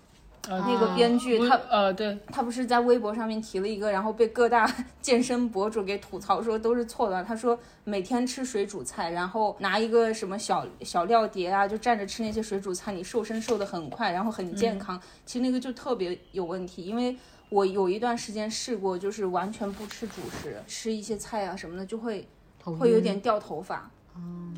[0.49, 4.67] 那个编剧他呃对，他不是在微博上面提了一个，然后被各大
[5.03, 7.23] 健身博主给吐槽说都是错的。
[7.23, 15.01] 他说每天吃水煮菜，然后拿一个什么小小料碟啊，就蘸着吃那些水煮菜，你瘦身瘦得很快，然后很健康。
[15.27, 17.17] 其实那个就特别有问题，因为
[17.51, 22.27] 我有一段时间试过，就是完全不吃主食，吃一些菜啊什么的，就会
[22.63, 23.91] 会有点掉头发。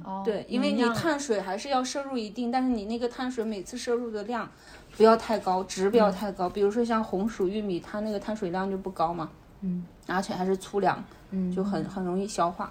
[0.05, 4.51] 哦对，因为你碳水还是要摄入一定，但是你那个碳水每次摄入的量
[5.01, 6.47] 不要太高，值不要太高。
[6.47, 9.31] 比如说像红薯、玉米，它那个碳水量就不高嘛，
[9.63, 12.71] 嗯，而且还是粗粮，嗯，就很很容易消化。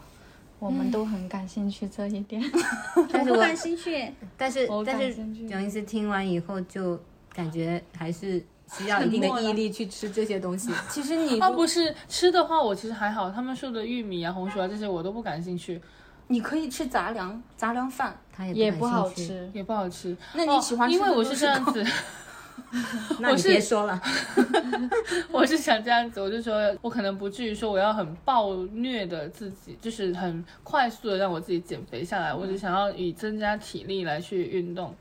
[0.59, 2.39] 我们都很感兴趣这一点。
[3.11, 4.13] 但是我感兴趣。
[4.37, 5.15] 但是但是
[5.47, 6.99] 蒋医师听完以后就
[7.33, 8.39] 感觉还是
[8.77, 10.71] 需要一定的毅力去吃这些东西。
[10.87, 15.81] 其实你啊不是吃的话，我其实还好，他们说的玉米啊、红薯啊这些我都不感兴趣，
[16.29, 18.17] 你可以吃杂粮，杂粮饭。
[18.31, 20.15] 它也也不好吃，也不好吃。
[20.33, 21.83] 那你喜欢吃哦因为我是这样子，
[23.19, 24.01] 那你别说了，
[25.29, 34.95] 我是想这样子，我就说我可能不至于说我要很暴虐的自己，就是很快速的让我自己减肥下来，我只想要以增加体力来去运动。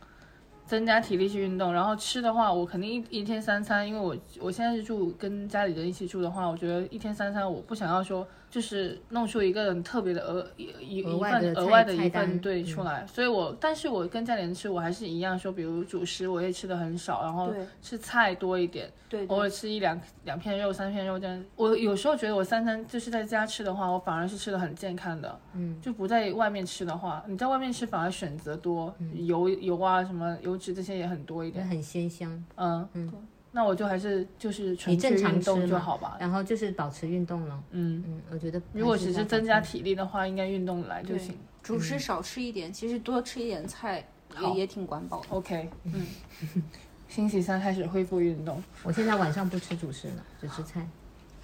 [0.67, 10.65] 增加体力去运动，然后吃的话，我肯定一一天三餐，因为我我现在是住跟家里人一起住的话，我觉得一天三餐我不想要说就是弄出一个人特别的额一
[10.99, 11.13] 一份
[11.55, 21.45] 额外的一份对嗯出来，所以我但是我跟家里人吃，我还是一样说，比如主食我也吃的很少，然后吃菜多一点，对偶尔，吃一两两片肉、三片肉这样。
[21.57, 25.39] 我有时候觉得我三餐就是在家吃的话，我反而是吃的很健康的。
[25.55, 31.67] 嗯，就不在外面吃的话，你在外面吃反而选择多，油油啊什么油脂这些也很多一点。
[31.67, 32.33] 很鲜香。
[32.57, 33.13] 嗯嗯，
[33.59, 36.17] 那我就还是就是纯你正常动就好吧。
[36.21, 37.61] 然后就是保持运动了。
[37.73, 41.37] 嗯，嗯，我觉得如果只是增加体力的话，应该运动来就行。
[41.61, 44.07] 主食少吃一点，其实多吃一点菜
[44.41, 45.27] 也也挺管饱的。
[45.31, 46.07] OK，嗯，
[47.09, 48.63] 星期三开始恢复运动。
[48.85, 50.89] 我现在晚上不吃主食了，只吃菜。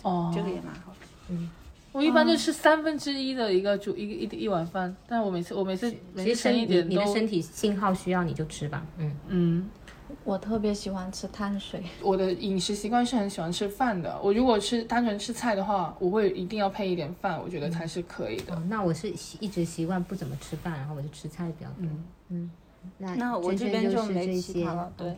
[0.02, 1.36] 哦，这个也蛮好的。
[1.90, 8.86] 我一般就吃三分之一的一个煮一个一一碗饭，但是我每次我每次每次其实你的身体信号需要你就吃吧。
[8.98, 9.70] 嗯，嗯。
[10.24, 14.18] 我特别喜欢吃碳水，我的饮食习惯是很喜欢吃饭的。
[14.22, 18.54] 我如果吃单纯吃菜的话，我会一定要配一点饭，我觉得才是可以的。
[18.54, 21.88] 哦，那我是习一直习惯不怎么吃饭，然后我就吃菜比较多。
[22.30, 22.50] 嗯
[22.98, 25.14] 那那我这边就就是没这些其他了对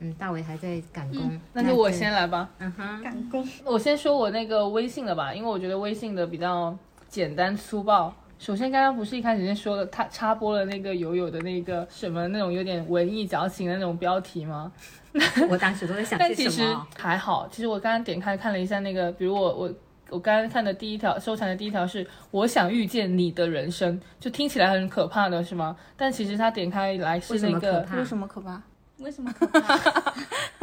[0.00, 2.50] 嗯，大伟还在赶工，那就我先来吧。
[2.58, 3.48] 嗯哼，赶工。
[3.64, 6.76] 我先说我那个微信的吧，因为我觉得微信的比较
[7.08, 8.12] 简单粗暴。
[8.42, 14.72] 首先，刚刚不是一开始先说了，他插播了那个友友的那个什么那种有点文艺矫情的那种标题吗？
[15.48, 16.60] 我当时都在想但其实。
[16.98, 19.72] 还好，其实我刚刚点开看了一下那个，比如我我
[20.10, 25.76] 我刚刚看的第一条收藏的第一条是“我想遇见你的人生”，就听起来很可怕的是吗？
[25.96, 28.62] 但其实他点开来是为什那个么可怕为什么可怕？
[28.98, 29.78] 为什么可怕？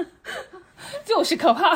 [1.06, 1.76] 就是可怕，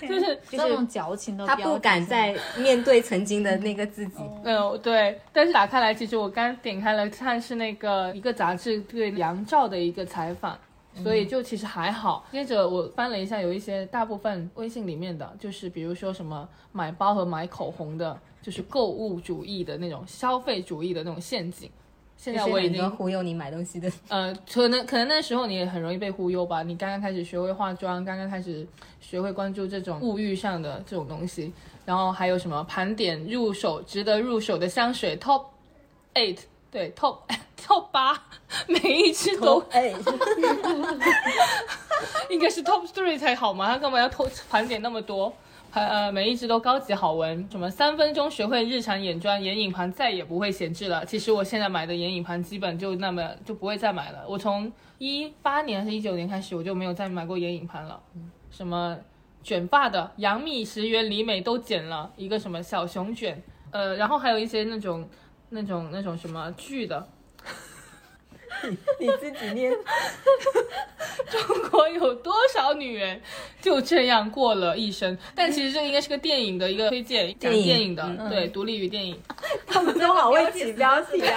[0.00, 4.22] 就是这种矫情的他不敢再面对曾经的那个自己。
[4.44, 5.20] 嗯对。
[5.32, 10.58] 但是打开来，其实我刚点开了看是那个一个杂志对杨照的一个采访。
[11.04, 12.26] 所以就其实还好。
[12.32, 21.70] 接着我翻了一下，有一些大部分微信里面的，就是比如说什么买包和买口红的，就是购物主义的那种消费主义的那种陷阱。
[22.18, 26.64] 现在我已经忽悠你买东西的，呃，可能可能那时候你也很容易被忽悠吧。
[26.64, 28.66] 你刚刚开始学会化妆，刚刚开始
[29.00, 31.52] 学会关注这种物欲上的这种东西，
[31.86, 35.44] 然后还有什么盘点入手值得入手的香水 Top
[36.14, 36.38] Eight，
[36.72, 37.18] 对 Top
[37.64, 38.20] Top 八，
[38.66, 39.94] 每一支都哎，
[42.30, 43.68] 应该是 Top Three 才好嘛？
[43.68, 45.32] 他干嘛要偷盘点那么多？
[45.70, 51.04] 还呃，每一支都高级好闻，什么三分钟学会日常眼妆，眼影盘再也不会闲置了。
[51.04, 54.24] 其实我现在买的眼影盘基本就那么就不会再买了。
[54.26, 58.00] 我从一八年还是一九年开始，我就没有再买过眼影盘了。
[58.50, 58.96] 什么
[59.42, 63.40] 卷发的杨幂、石原里美都剪了一个什么小熊卷，
[63.70, 65.06] 呃，然后还有一些那种
[65.50, 67.06] 那种那种什么剧的，
[69.00, 69.72] 你自己念。
[71.30, 73.20] 中国有多少女人
[73.60, 75.16] 就这样过了一生？
[75.34, 79.20] 但其实这个应该是个电影的一个推荐，讲电影电影的，对，独立于电影，
[79.66, 81.36] 他们都好会起标题啊！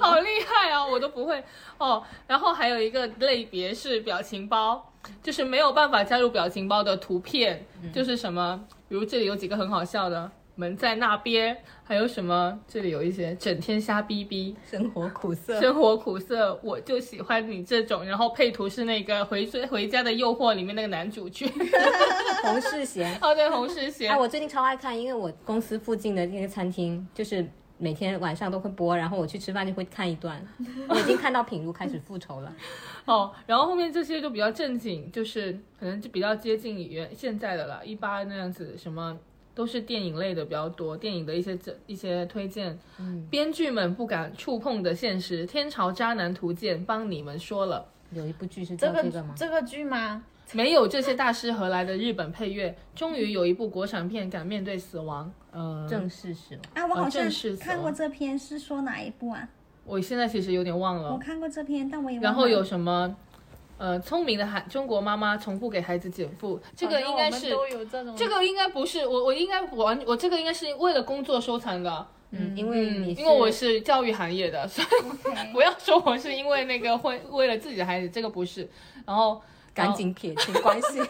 [0.00, 1.42] 好厉害啊，我都不会
[1.78, 2.02] 哦。
[2.26, 4.92] 然后还有一个类别是表情包，
[5.22, 10.30] 就是没有办法加入表情包的图片，就是什么，比如这里有几个很好笑的。
[10.54, 12.60] 门在那边，还有什么？
[12.68, 18.04] 这里有一些整天瞎逼逼，生活苦涩，生活苦涩，我就喜欢你这种。
[18.04, 21.46] 然后配图是那个回追回家的诱惑里面那个男主角，
[22.44, 23.16] 洪世贤。
[23.20, 27.46] 哦对，洪世贤哎，，我最近超爱看，因为我公司附近的那个餐厅就是
[27.78, 30.46] 每天晚上都会播，然后我去吃饭就会看一段。
[30.88, 32.54] 我已经看到品如开始复仇了。
[33.06, 39.18] 哦，然后后面这些就比较正经，就是可能就比较接近于现在的了，一八那样子，什么
[39.54, 49.34] 都是电影类的比较多，电影的一些这一些推荐，嗯，编剧们不敢触碰的现实，《天朝渣男图鉴》帮你们说了，有一部剧是这个叫这个吗？
[49.36, 50.24] 这个剧吗？
[50.52, 52.74] 没有这些大师何来的日本配乐？
[52.94, 56.62] 终于有一部国产片敢面对死亡，呃，正式死亡？
[56.74, 59.48] 啊，我好像看过这篇，是说哪一部啊？
[59.84, 61.18] 我现在其实有点忘了我。
[61.18, 63.16] 看过这篇，但我也忘了然后有什么？
[63.82, 67.52] 呃，聪明的孩中国妈妈从不给孩子减负，这个应该是
[68.16, 72.06] 这个应该不是我，我应该完，我这个应该是为了工作收藏的。
[72.30, 74.86] 嗯，因为嗯，你因为我是教育行业的，所以
[75.52, 78.70] 不要说我是因为那个会为了自己的孩子，这个不是。
[79.04, 79.42] 然后
[79.74, 81.02] 赶紧撇清关系。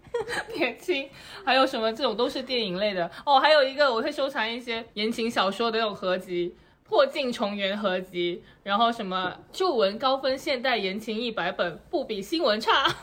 [0.54, 1.08] 撇清，
[1.46, 3.40] 还有什么这种都是电影类的哦。
[3.40, 6.54] 还有一个我会收藏一些言情小说的那种合集，
[6.88, 12.86] 破镜重圆合集，然后什么旧文高分现代言情一百本，不比新闻差。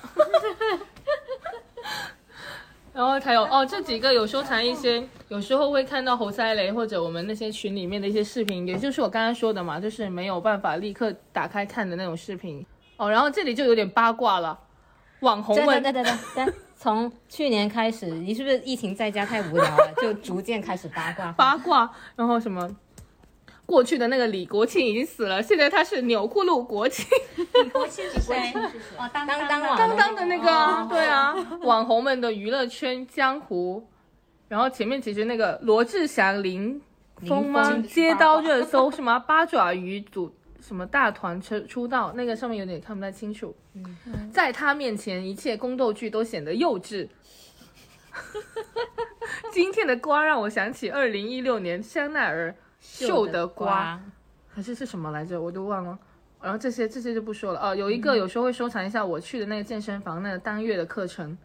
[2.91, 12.65] 然后还有哦，这几个有收藏一些，有时候会看到侯赛雷或者我们那些群里面的一些视频，也就是我刚刚说的嘛，就是没有办法立刻打开看的那种视频。
[12.97, 14.57] 哦，然后这里就有点八卦了，
[15.19, 21.31] 网红等们等等等等，从去年开始，你是不是疫情在家太无聊了，就逐渐开始八卦？
[21.33, 22.67] 八卦，然后什么？
[23.65, 27.05] 过去的那个李国庆已经死了，现在他是钮祜禄国庆，
[27.63, 28.53] 李国庆是谁？
[28.97, 33.87] 哦，当当当当网当当的那个啊，对啊，网红们的娱乐圈江湖。
[34.47, 36.79] 然后前面其实那个罗志祥、林
[37.27, 37.83] 峰吗？
[37.87, 43.55] 接刀热搜什么八爪鱼组什么大团出出道，那个上面有点看不太清楚。
[44.31, 47.07] 在他面前，一切宫斗剧都显得幼稚。
[49.51, 52.55] 今天的瓜让我想起二零一六年香奈儿
[52.85, 53.99] 秀的瓜。
[54.53, 55.99] 还是是什么来着，我都忘了。
[56.41, 57.75] 然后这些这些就不说了哦。
[57.75, 61.37] 有一个有时候会收藏一下我去的那个健身房那个当月的课程。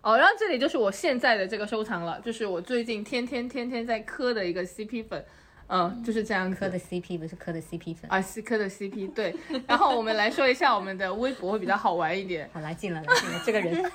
[0.00, 5.24] 哦，然后这里就是我现在的这个收藏了，就是我最近天天天天在磕的一个 CP 粉，
[5.66, 6.50] 嗯，就是这样。
[6.52, 8.10] 磕的 CP 不是磕的 CP 粉。
[8.10, 9.34] 啊，是磕的 CP 对。
[9.66, 12.48] 然后我们来说一下我们的微博会比较好玩一点。
[12.52, 13.92] 好，来劲了，来劲了，这个人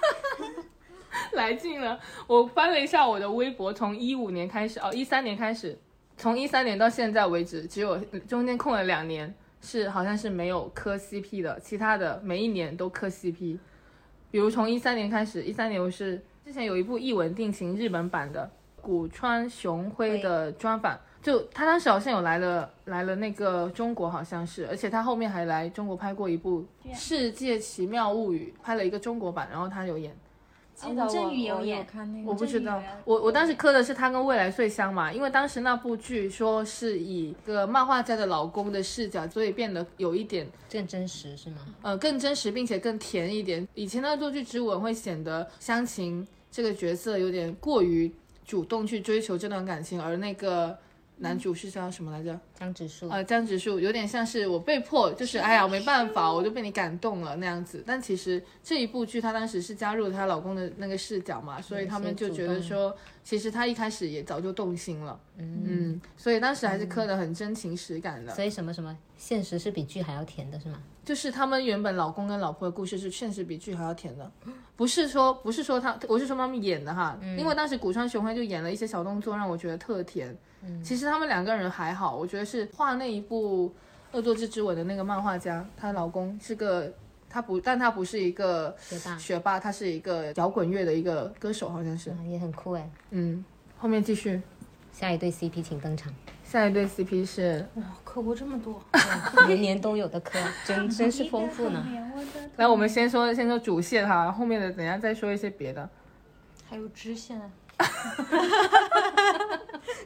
[1.33, 1.99] 来劲了。
[2.27, 5.77] 我翻了一下我的微博，从一五年开始，哦，一三年开始，
[6.21, 7.97] 从一三年到现在为止，只有
[8.27, 13.57] 中间空了两年，是好像是没有磕 CP 的，其他的每一年都磕 CP。
[14.29, 18.47] 比如从一三年开始，一三年我是之前有一部《一吻定情》日本版的
[18.83, 20.95] 古川雄辉的专访。
[21.23, 26.63] 就他当时好像有来了，来了那个中国好像是，而且他后面还来中国拍过一部
[26.95, 30.15] 《世界奇妙物语》，拍了一个中国版，然后他有演。
[30.81, 31.85] 记得吴镇宇有演
[32.25, 41.57] 我不知道我我当时磕的是他跟未来穗香嘛，因为当时那部剧说是以一个漫画家的老公的视角，所以变得有一点更真实是吗？
[41.83, 43.67] 呃更真实，并且更甜一点。
[43.75, 48.11] 以前的恶作剧之吻会显得湘琴这个角色有点过于
[48.45, 50.77] 主动去追求这段感情，而那个
[51.21, 52.39] 男主是叫什么来着？
[52.59, 57.83] 江直树，呃，江直树有点像是我被迫，就是哎呀，我没办法，我就被你感动了那样子。
[57.85, 68.33] 但其实这一部剧，她当时是加入了她老公的那个视角嘛，所以他们就觉得说，其实他一开始也早就动心了，嗯，所以当时还是磕的很真情实感的。
[68.33, 70.81] 所以什么什么，现实是比剧还要甜的是吗？
[71.03, 74.31] 就是他们原本老公跟老婆的故事是现实比剧还要甜的，
[74.75, 80.35] 不是说不是说他，我是说他们演的哈，因为当时古川雄辉就演了一些小动作，让我觉得特甜。
[80.83, 83.67] 其实他们两个人还好，我觉得是画那一部
[84.11, 86.93] 《恶作剧之吻》的那个漫画家，她老公是个
[87.31, 92.09] 他不，但他不是一个学霸学霸，他是一个摇滚乐的一个歌手，好像是。
[92.11, 92.89] 啊，也很酷哎。
[93.11, 93.45] 嗯，
[93.77, 94.41] 后面继续，
[94.91, 96.13] 下一对 CP 请登场，
[96.43, 98.83] 下一对 CP 是哇磕过这么多，
[99.47, 101.81] 年年都有的磕， 真真是丰富呢。
[102.57, 105.89] 来，我们先说先说主线哈，后面的等一下再说一些别的。
[106.69, 107.39] 还有支线，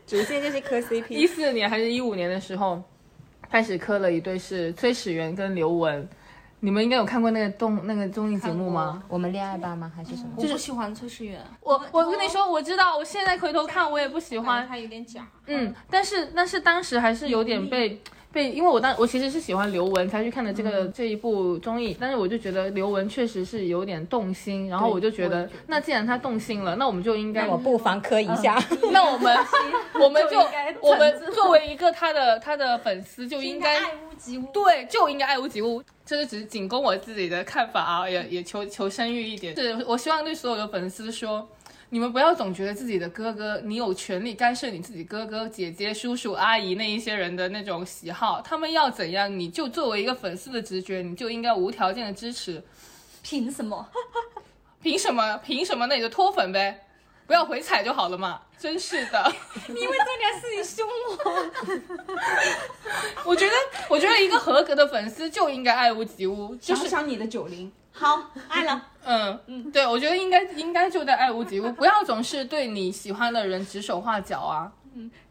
[0.05, 2.84] 主线就是磕 CP，一四年还是一五年的时候，
[3.49, 6.07] 开始磕了一对是崔始源跟刘雯。
[6.66, 9.03] 你们应该有看过那个动那个综艺节目吗？
[9.07, 9.91] 我们恋爱吧吗？
[9.95, 10.30] 还是什么？
[10.36, 14.68] 我不喜欢崔始源，我我跟你说，我知道，我现在回头看我也不喜欢。
[14.68, 15.28] 他有点假。
[15.45, 18.01] 嗯，但是但是当时还是有点被
[18.34, 28.59] 被，因为我当我其实是喜欢刘雯才去看的这个、这一部综艺，但是我就觉得刘雯确实是有点动心，然后我就觉得，那既然她动心了，那我们就应该我不妨磕一下。
[28.91, 29.38] 那我们
[30.01, 30.47] 我们就就
[30.82, 34.47] 我们作为一个她的她的粉丝就应该爱屋及乌。
[34.51, 35.84] 对，就应该爱屋及乌。
[36.06, 39.56] 这是只是仅供我自己的看法啊，也也求求生欲一点。
[39.56, 41.49] 是我希望对所有的粉丝说，
[41.89, 52.62] 你们不要总觉得自己的哥哥，你有权利干涉你自己哥哥、姐姐、叔叔、阿姨那一些人的那种喜好，他们要怎样，你就作为一个粉丝的直觉，你就应该无条件的支持。
[53.24, 53.89] 凭什么？
[54.84, 55.38] 凭什么？
[55.38, 55.88] 凭什么？
[55.88, 56.85] 那你就脱粉呗，
[57.28, 58.41] 不要回踩就好了嘛。
[58.57, 59.34] 真是的，
[59.67, 61.45] 你因为这件事情凶我。
[63.26, 63.53] 我觉得，
[63.89, 68.82] 我觉得一个合格的粉丝就应该爱屋及乌，就是想想你的九零，好，爱了。
[69.03, 74.71] 嗯嗯，对，我觉得应该应该就在爱屋及乌，不要总是对你喜欢的人指手画脚啊。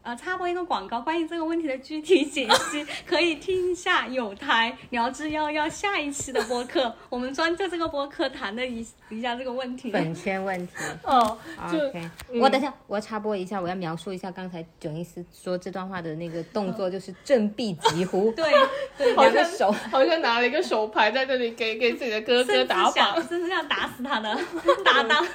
[0.03, 9.91] 呃，插播一个广告，关于这个问题的具体解析， 可以听一下有台聊之夭夭下一期的播客，我们专就这个播客谈的一一下这个问题。
[9.91, 10.75] 本圈问题。
[11.03, 11.39] 哦，
[11.73, 12.11] 就 OK，、
[12.41, 18.45] 我等一下，我要插播一下，我要描述一下刚才九一思说这段话的那个动作，就是振臂疾呼， 对
[18.99, 19.73] 对，两个手。
[19.91, 23.27] 好像拿了一个手牌在这里给给自己的哥哥打想榜。
[23.27, 24.39] 甚至想打死他的
[24.85, 25.27] 搭档。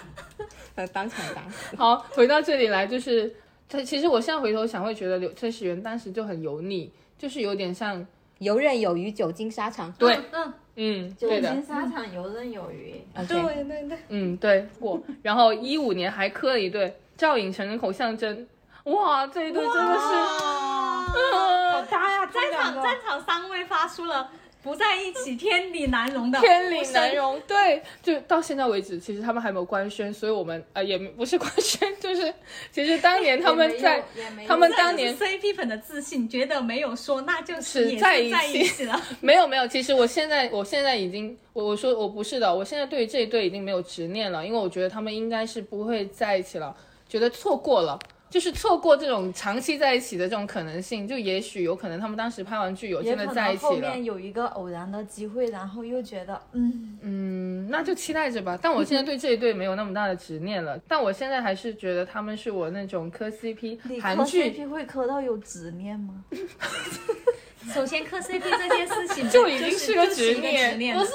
[0.75, 1.75] 呃，当场打死。
[1.75, 3.33] 好，回到这里来，就是
[3.69, 8.03] 他其实我现在回头想，会觉得刘崔始源当时就很油腻，就是有点像，
[8.39, 9.91] 游刃有余，久经沙场。
[9.91, 12.95] 对，嗯，嗯，久经，沙场，游刃有余。
[13.27, 14.99] 对对对，嗯，对过。
[15.21, 18.47] 然后一五年还磕了一对赵寅成跟口相真，
[18.85, 19.99] 哇，这一对真的是，
[21.69, 22.25] 好搭呀！
[22.25, 27.39] 这战场战场三位发出了不在一起天理难容的天理难容。
[27.47, 32.33] 对，就到现在为止，其实他们还没有官宣，所以我们呃也不是官宣，就是
[32.71, 34.03] 其实当年他们 在
[34.45, 39.01] 他们当年 CP 粉的自信，觉得没有说，那就是在一在起了。
[39.21, 46.75] 没有没有，其实我现在我现在已经我我说我不是的，我现在对于这一对已经没有执念了，因为我觉得他们应该是不会在一起了，
[47.07, 47.97] 觉得错过了。
[48.29, 58.57] 就是错过这种长期在一起的这种可能性，就也许有可能他们当时拍完剧有真的在一起了，面有一个偶然的机会，然后又觉得，嗯，嗯，那就期待着吧。
[58.61, 66.23] 但我现在对这一对没有那么大的执念了，但我现在还是觉得他们是我那种磕 CP 韩剧 CP 会磕到有执念吗？
[67.73, 71.11] 首先磕 CP 这件事情就已经是个执念执念， 不是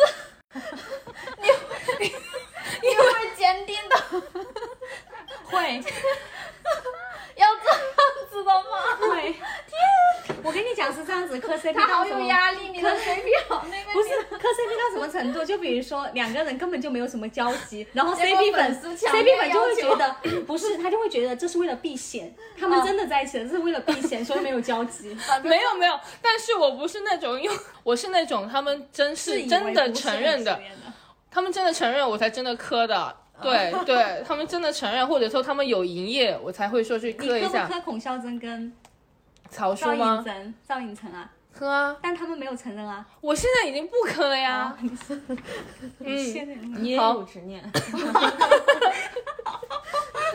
[0.52, 1.48] 你
[2.90, 3.96] 会不会坚定的
[5.44, 5.80] 会
[7.36, 7.80] 要这样
[8.30, 8.62] 子的吗？
[9.00, 9.32] 对。
[9.32, 13.92] 天，我跟你讲是这样子，磕 CP 他好到什么有压力，你的 CP 好 那个。
[13.92, 15.44] 不是磕 CP 到什么程度？
[15.44, 25.16] 就比如说两个人根本就没有什么交集，然后 CP 粉 CP 粉就会觉得 不是，他就会觉得这是为了避嫌，他们真的在一起了，这是为了避嫌，所以没有交集。
[25.42, 30.60] 没有没有，但是我不是那种用，我是那种他们真是真的承认的
[31.30, 33.16] 他们真的承认我才真的磕的。
[33.42, 37.66] 对对，他们真的承认，或者说他们有营业，我才会说去你磕不磕一下。
[37.66, 38.72] 磕孔孝真跟
[39.50, 40.24] 曹赵寅？
[40.24, 41.30] 成、赵寅成啊？
[41.52, 41.96] 磕啊！
[42.02, 43.06] 但他们没有承认啊。
[43.20, 44.76] 我现在已经不磕了呀。
[46.00, 47.62] 嗯，现在你也有执念，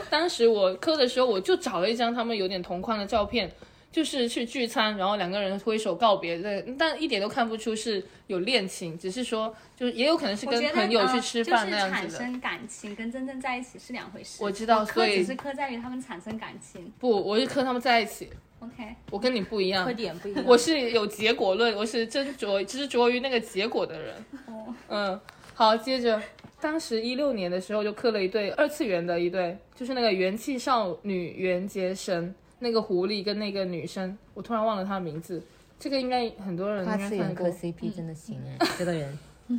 [0.08, 3.52] 当时我磕的时候，我就找了一张他们有点同框的照片，
[3.92, 12.18] 就是去聚餐，然后两个人挥手告别的，但一点都看不出是有恋情，只是说就是也有可能是跟朋友去呃吃饭那样就是子的。
[12.18, 14.42] 产生感情跟真正在一起是两回事。
[14.42, 16.92] 我知道所以只是磕在于他们产生感情。
[16.98, 18.30] 不，我是磕他们在一起
[18.60, 19.92] ，OK，我跟你不一样特。
[19.92, 20.44] 点不一样。
[20.46, 24.14] 我是有结果论，我是斟酌执着于那个结果的人。
[24.46, 25.20] 哦，嗯，
[25.52, 26.22] 好，接着，
[26.60, 35.42] 当时一六年的时候就磕了一对二次元的一对，就是那个元气少女袁洁神，那个狐狸跟那个女生，我突然忘了她的名字。
[35.78, 37.88] 这个应该很多人应跨该看过次元磕。
[37.88, 39.18] CP 真的行哎， 这个人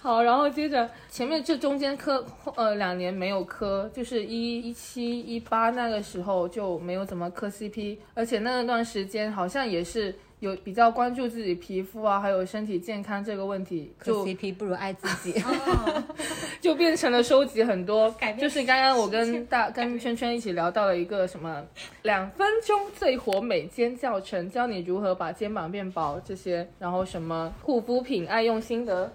[0.00, 2.24] 好，然后接着前面这中间磕
[2.56, 15.42] 呃两年没有磕，就是一一七一八那个时候就没有怎么磕 CP，而且那段时间好像也是有比较关注自己皮肤啊，还有身体健康这个问题，就 CP 不如爱自己。
[16.60, 21.64] 就变成了收集很多改，变就是刚刚我跟大跟圈圈一起聊到了一个什么
[22.02, 29.12] 两分钟最火美肩教程，教你如何把肩膀变薄这些，然后什么护肤品爱用心得，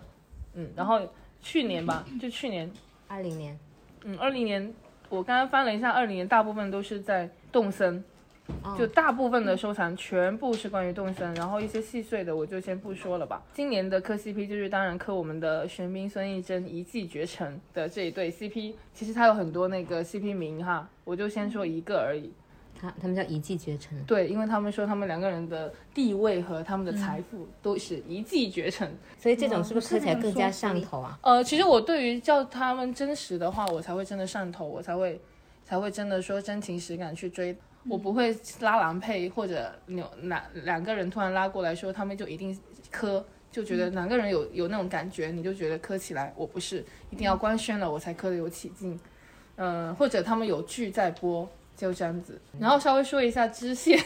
[0.54, 1.02] 嗯，然后
[1.42, 2.72] 去年吧，就去年，
[3.08, 3.60] 二零年，
[4.06, 4.74] 嗯，二零年
[5.10, 8.04] 我刚刚翻了一下，二零年大部分都是在动森。
[8.62, 13.42] 哦就大部分的收藏全部是关于动森，然后一些细碎的我就先不说了吧。
[13.54, 22.32] 今年的磕 CP 就是当然磕我们的玄彬孙艺珍一骑绝尘的这一对 CP，其实它有很多那个 CP 名哈，我就先说一个而已。
[22.78, 23.98] 他他们叫一骑绝尘。
[24.06, 28.94] 对，因为他们说他们两个人的地位和他们的财富都是一骑绝尘。
[29.18, 31.18] 所以这种是不是磕起来更加上头啊？
[31.22, 35.22] 呃，其实我对于叫他们真实的话，我才会真的上头，我才会
[35.64, 37.56] 才会真的说真情实感去追。
[37.88, 42.58] 我不会拉郎配或者扭哪两个人突然拉过来说他们就一定
[42.92, 46.34] 磕，就觉得哪个人有有那种感觉，你就觉得磕起来。
[46.36, 49.00] 我不是一定要官宣了我才磕的有起劲。
[49.56, 52.42] 嗯、或者他们有剧在播，就这样子。
[52.60, 54.04] 然后稍微说一下支线，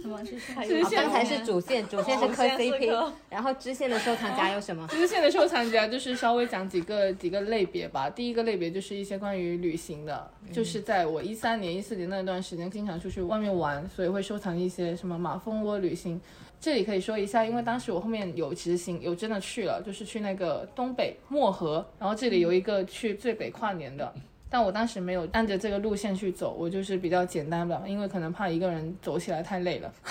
[0.00, 0.18] 什么？
[0.24, 0.36] 是
[0.66, 4.86] 支线刚才是主线，主线是磕 CP，然后支线的收藏夹有什么？
[4.88, 8.08] 支线的收藏夹就是稍微讲几个几个类别吧。
[8.10, 16.20] 第一个类别就是一些关于旅行的，就是在我一三年、一四年那段时间，经常出去外面玩，所以会收藏一些什么马蜂窝旅行。
[16.60, 24.12] 这里可以说一下，因为当时我后面有执行，有真的去了，就是去那个东北漠河，然后这里有一个去最北跨年的，
[24.50, 29.92] 但我当时没有按着这个路线去走，我就是比较简单的，因为可能怕一个人走起来太累了。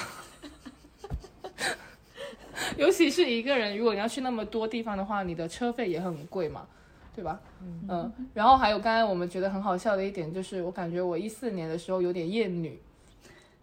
[2.77, 6.67] 尤其是一个人，如果你要去那么多地方的话，你的车费也很贵嘛，
[7.15, 7.39] 对吧？
[7.87, 12.79] 嗯，然后还有刚才我们觉得很好笑的一点，就是我感觉我一四年的时候有点厌女，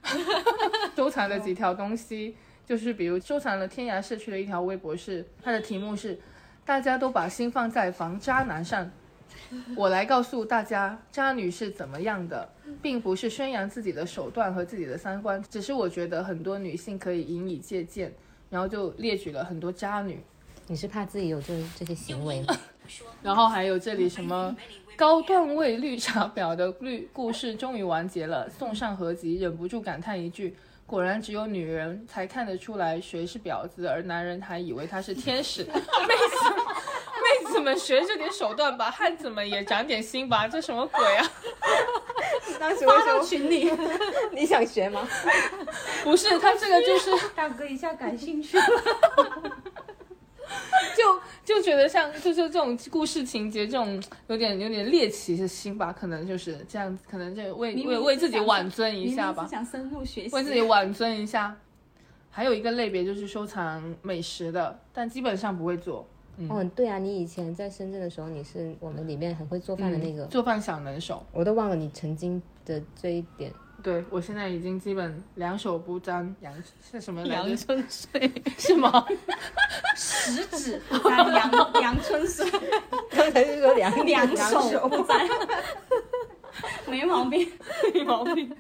[0.97, 2.35] 收藏了几条东西，
[2.67, 6.19] 就是比如收藏了天涯社区的一条微博是，它的题目是
[6.65, 8.91] “大家都把心放在防渣男上”。
[9.77, 12.49] 我来告诉大家，渣女是怎么样的，
[12.83, 18.13] 并不是宣扬自己的手段和自己的三观，只是我觉得很多女性可以引以借鉴，
[18.51, 20.23] 然后就列举了很多渣女，
[20.67, 22.57] 你是怕自己有这这些行为吗？
[23.23, 24.55] 然后还有这里什么
[24.95, 30.55] 高段位绿茶婊的绿故事终于完结了，送上合集，忍不住感叹一句：
[30.87, 35.65] 果然只有女人才看得出来谁是婊子，而男人还以为他是天使。
[35.65, 36.15] 妹子，妹
[37.55, 41.31] 子们学着点手段吧，汉子们也长点心吧， 这什么鬼啊？
[42.59, 43.71] 当时为什么群里，
[44.35, 45.07] 你想学吗？
[46.03, 48.65] 不是，他这个就是 大哥一下感兴趣了。
[50.97, 59.51] 就就觉得像就是这种故事情节，这种有点有点猎奇的心吧，可能就是这样子，可能就为为为自己挽尊一下吧是。
[59.51, 61.57] 想深入学习，为自己挽尊一下。
[62.31, 66.05] 还有一个类别就是收藏美食的，但基本上不会做。
[66.49, 71.25] 哦，对啊，你以前在深圳的时候，你是我们里面很会做饭的那个，做饭小能手。
[71.33, 73.53] 我都忘了你曾经的这一点。
[73.83, 76.55] 对我现在已经基本两手不沾阳
[76.91, 77.57] 是什么来阳？
[77.57, 79.05] 春水， 是吗？
[79.95, 82.51] 食指不沾阳阳春水，
[83.11, 85.29] 刚才是说两两两手不沾，
[86.89, 87.47] 没毛病。
[87.93, 88.51] 没毛病。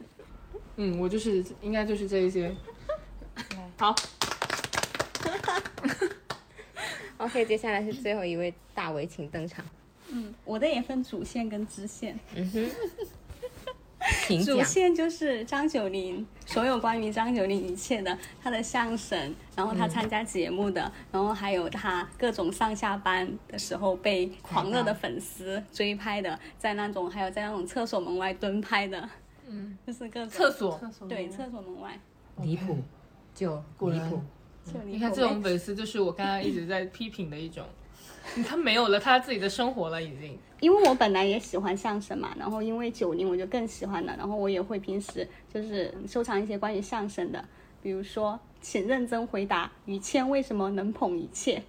[0.76, 2.54] 嗯，我就是应该就是这一些。
[3.78, 3.94] 好，
[7.18, 9.64] OK，接下来是最后一位大伟，请登场。
[10.08, 29.08] 嗯我的也分主线跟支线，嗯哼，主线就是张九龄，所有关于张九龄一切的，他的相声，然后他参加节目的，然后还有他各种上下班的时候被狂热的粉丝追拍的，在那种还有在那种厕所门外蹲拍的，
[29.48, 30.78] 嗯，就是各种厕所。
[31.08, 31.98] 对厕所门外，
[32.42, 32.76] 离谱，
[33.34, 34.20] 就离谱。
[34.64, 37.64] 就你看这种粉丝，就是我刚刚一直在批评的一种。
[38.48, 40.38] 他没有了他自己的生活了，已经。
[40.60, 47.44] 因为我本来也喜欢相声嘛，然后因为九零我就更喜欢了，然后我也会平时就是收藏一些关于相声的，
[47.82, 51.62] 比如说，请认真回答于谦为什么能捧一切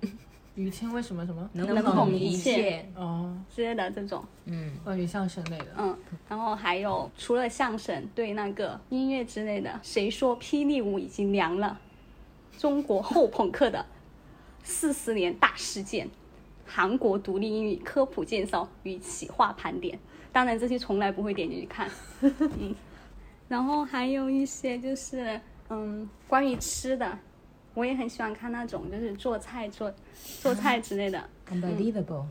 [0.56, 1.48] 于谦为什么什么？
[1.52, 5.66] 能捧一切哦，之类的这种，嗯，关于相声类的。
[5.78, 5.96] 嗯，
[6.28, 11.78] 然后还有除了相声，对那个音乐之类的，谁说霹雳舞已经凉了？
[12.62, 13.84] 中国后朋克的
[14.62, 16.08] 四十年大事件，
[16.64, 19.98] 韩国独立英语科普介绍与企划盘点。
[20.30, 21.90] 当然这些从来不会点进去看，
[22.22, 22.72] 嗯，
[23.48, 25.40] 然后还有一些就是
[25.70, 27.18] 嗯关于吃的，
[27.74, 29.92] 我也很喜欢看那种就是做菜做
[30.40, 32.26] 做菜之类的，Unbelievable，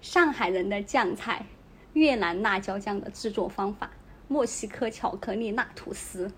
[0.00, 1.46] 上海人的酱菜，
[1.92, 3.88] 越南辣椒酱的制作方法，
[4.26, 6.32] 墨西哥巧克力辣吐司，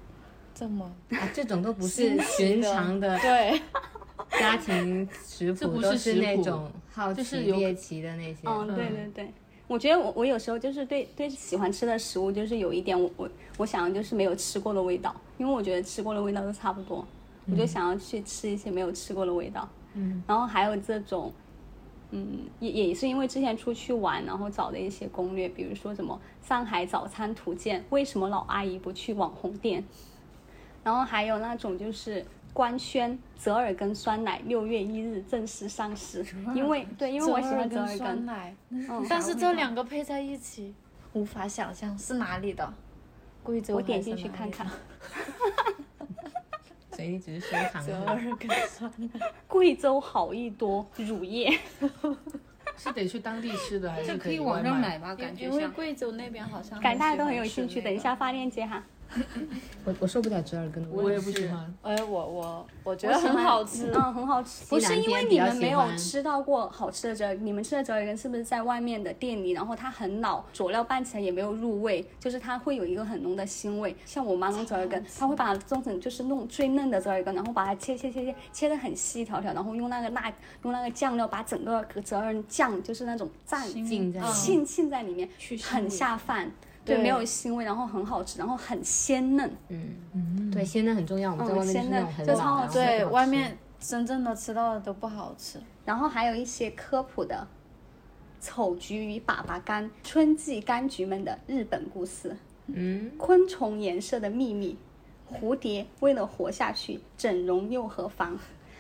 [0.59, 3.61] 这么啊，这种都不是寻常的 对，
[4.41, 8.41] 家庭食谱，这不是都是那种好奇就是有猎奇的那些。
[8.43, 9.33] 嗯，对对对，
[9.69, 17.07] 我觉得我我有时候就是对对喜欢吃的食物，就是有一点我我我想要就是没有吃过的味道，因为我觉得吃过的味道都差不多，
[17.49, 19.69] 我就想要去吃一些没有吃过的味道。
[19.95, 21.33] 嗯，然后还有这种，
[22.11, 29.85] 嗯，也也是因为之前出去玩，然后找的一些攻略，比如说什么上海早餐图鉴，为什么老阿姨不去网红店？
[30.89, 32.24] 然后还有那种就是
[32.55, 36.24] 官宣折耳根酸奶六月一日正式上市，
[36.55, 40.74] 因为对，因为我喜欢折跟耳根，酸奶，嗯，但是这两个配在一起，
[41.12, 42.72] 无法想象是哪里的。
[43.43, 44.66] 贵州我点进去看看
[46.93, 48.03] 所以你只是收藏折。
[48.07, 49.11] 耳根酸奶。
[49.47, 51.51] 贵州好益多乳业，
[52.78, 55.14] 是得去当地吃的，还是这可以网上买吧？
[55.14, 57.74] 感觉因为像贵州那边好像感觉大家都很有兴趣。
[57.74, 58.82] 那个等一下发链接哈。
[59.85, 61.03] 我我受不了折耳根的味道。
[61.03, 61.75] 我也不喜欢。
[61.83, 63.91] 哎，我我我觉得很好吃。
[63.95, 64.67] 嗯，很好吃。
[64.67, 69.53] 不是因为你们没有吃到过好吃的折耳，你们吃的折耳根是不是在外面的店里？
[69.53, 73.97] 然后它很老，佐料拌起来也没有入味，就是它会有一个很浓的腥味。
[74.05, 80.31] 像我妈弄折耳根，她会把它做成就是弄最嫩的折耳根，然后把它切切切切切的很细条条，然后用那个辣
[80.65, 85.29] 用那个酱料把整个折耳酱就是那种蘸浸在里面浸浸在里面，
[85.63, 86.51] 很下饭。
[86.89, 89.51] 对，没有腥味，然后很好吃，然后很鲜嫩。
[89.68, 91.32] 嗯嗯对，鲜嫩很重要。
[91.32, 95.61] 我们在外面就是那种很老，嗯鲜嫩就超好吃对，外面真正的吃到的都不好吃。
[95.84, 97.47] 然后还有一些科普的
[98.41, 102.36] 丑橘与粑粑柑、春季柑橘们的日本故事，
[102.66, 104.76] 嗯，昆虫颜色的秘密，
[105.32, 108.39] 蝴蝶为了活下去，整容又何妨？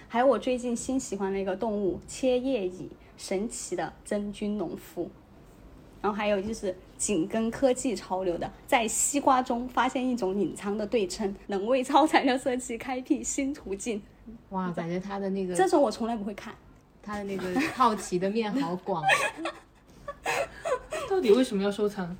[0.08, 5.10] 还有我最近新喜欢的一个动物切叶蚁，神奇的真菌农夫。
[6.00, 14.02] 然后还有就是紧跟科技潮流的，在西瓜中发现一种隐藏的对称，能为超材料设计开辟新途径。
[14.50, 16.54] 哇，感觉他的那个这种我从来不会看。
[17.02, 19.02] 他的那个好奇的面好广。
[21.08, 22.14] 到底为什么要收藏？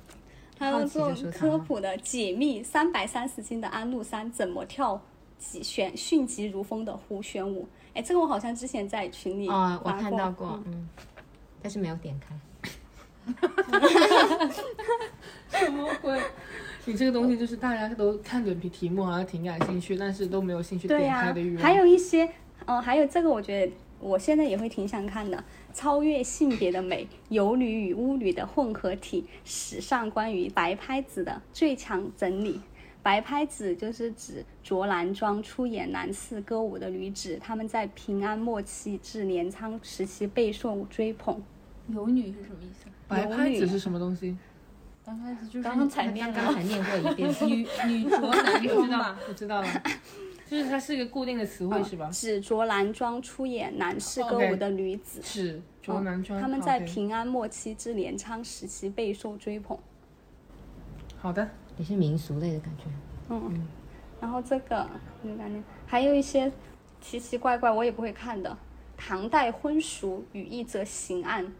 [0.57, 4.99] 还有做好奇的收藏吗科普的解密三百三十斤的安禄山怎么跳
[5.37, 7.67] 疾旋迅疾如风的胡旋舞。
[7.93, 10.89] 哎，这个我好像之前在群里啊，我看到过，嗯，
[11.61, 12.35] 但是没有点开。
[16.89, 21.63] 你这个东西就是大家都看准题题目好像挺感兴趣，但是都没有兴趣、点开的欲望。
[21.63, 22.27] 还有一些，
[22.65, 32.59] 嗯、还有这个我觉得我现在也会挺想看的，超越性别的美，游女与巫女的混合体，史上关于白拍子的最强整理。
[33.03, 41.39] 白拍子就是指着男装出演男士歌舞的女子，她们在平安末期至镰仓时期备受追捧。
[41.87, 42.87] 游女是什么意思？
[43.07, 44.35] 白拍子是什么东西？
[45.09, 49.67] 刚开始就是刚刚才刚才念过一遍， 女女 着男我知道装吧，，我知道了，
[50.45, 52.07] 就是它是一个固定的词汇是吧？
[52.13, 55.19] 只着男装出演男士歌舞的女子。
[55.23, 56.39] 只着男装。
[56.39, 59.75] 他们在平安末期至镰仓时期备受追捧。
[61.17, 61.49] 好的，
[61.79, 62.83] 也是民俗类的感觉。
[63.29, 63.67] 嗯，
[64.21, 64.87] 然后这个
[65.23, 66.51] 你感觉还有一些
[67.01, 68.55] 奇奇怪怪我也不会看的，
[68.95, 71.51] 唐代婚俗与一则刑案。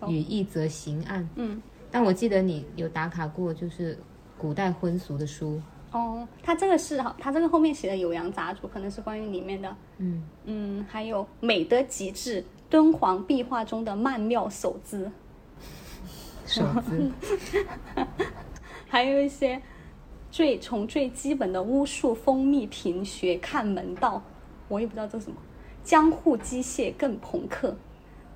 [0.00, 1.62] 哦与一则刑案，嗯，
[1.96, 3.98] 但我记得你有打卡过，就是
[4.36, 5.58] 古代婚俗的书。
[5.92, 9.76] 哦，它这个是哈，它这个后面写的酉阳杂俎，可能是关于里面的。
[9.96, 15.10] 嗯，嗯，还有美的极致，敦煌壁画中的曼妙手姿，
[16.44, 17.10] 手姿，
[18.86, 19.62] 还有一些
[20.30, 24.22] 最从最基本的巫术、蜂蜜瓶学看门道，
[24.68, 25.38] 我也不知道这是什么。
[25.82, 27.74] 江户机械更朋克，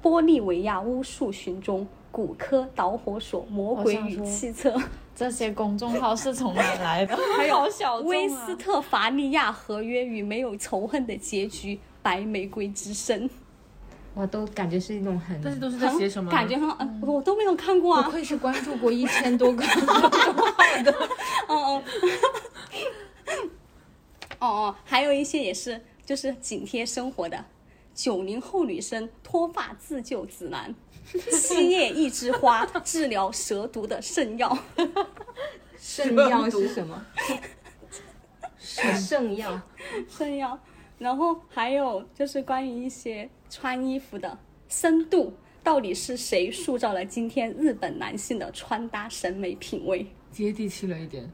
[0.03, 4.75] 玻利维亚巫术寻踪，骨科导火索，魔鬼与汽车，
[5.15, 7.17] 这些公众号是从哪来的？
[7.37, 13.29] 还有好小众威啊斯特伐利亚合约与没有仇恨的结局，白玫瑰之声，
[14.15, 16.31] 哇，都感觉是一种很但是都是在写什么？
[16.31, 18.03] 感觉很，嗯我都没有看过啊。
[18.11, 20.93] 愧是关注过一千多个公众号的。
[21.47, 21.83] 哦 哦，
[24.41, 27.45] 哦 哦，还有一些也是就是紧贴生活的，
[27.95, 30.75] 九零后女生脱发自救指南，
[31.31, 34.57] 七叶一枝花治疗蛇毒的圣药，
[35.79, 37.07] 圣药是什么？
[38.59, 39.61] 圣药，
[40.09, 40.59] 圣药，
[40.99, 44.39] 然后还有就是关于一些穿衣服的
[44.69, 45.33] 深度。
[45.63, 50.07] 到底是谁塑造了今天日本男性的穿搭审美品味？
[50.33, 51.31] 接地气了一点。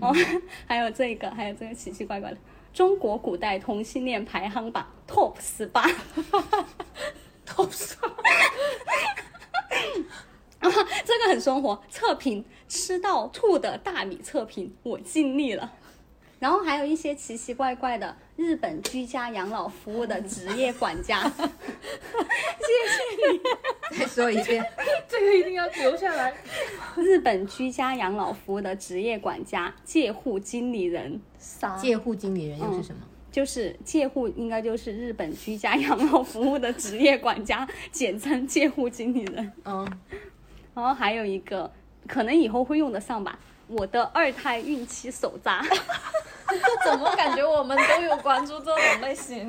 [0.00, 0.12] 哦，
[0.66, 2.36] 还有这个，还有这个奇奇怪怪的
[2.74, 5.88] 中国古代同性恋排行榜 Top 十八
[7.50, 7.96] ，Top 十
[10.60, 10.70] 八，
[11.04, 11.82] 这个很生活。
[11.90, 15.72] 测评吃到吐的大米测评，我尽力了。
[16.38, 21.42] 然后还有一些奇奇怪怪的日本居家养老服务的职业管家，谢
[22.88, 23.40] 谢你
[23.98, 24.64] 再说一遍，
[25.06, 26.32] 这个一定要留下来。
[26.96, 31.76] 日本居家养老服务的职业管家、介护经理人，啥？
[31.76, 33.02] 介护经理人又是什么？
[33.30, 39.52] 就是介护，应该就是日本居家养老服务的职业管家，简称介护经理人。
[39.64, 39.86] 嗯，
[40.74, 41.70] 然后还有一个，
[42.08, 45.62] 可能以后会用得上吧，我的二胎孕期手札。
[46.84, 49.48] 怎么感觉我们都有关注这种类型？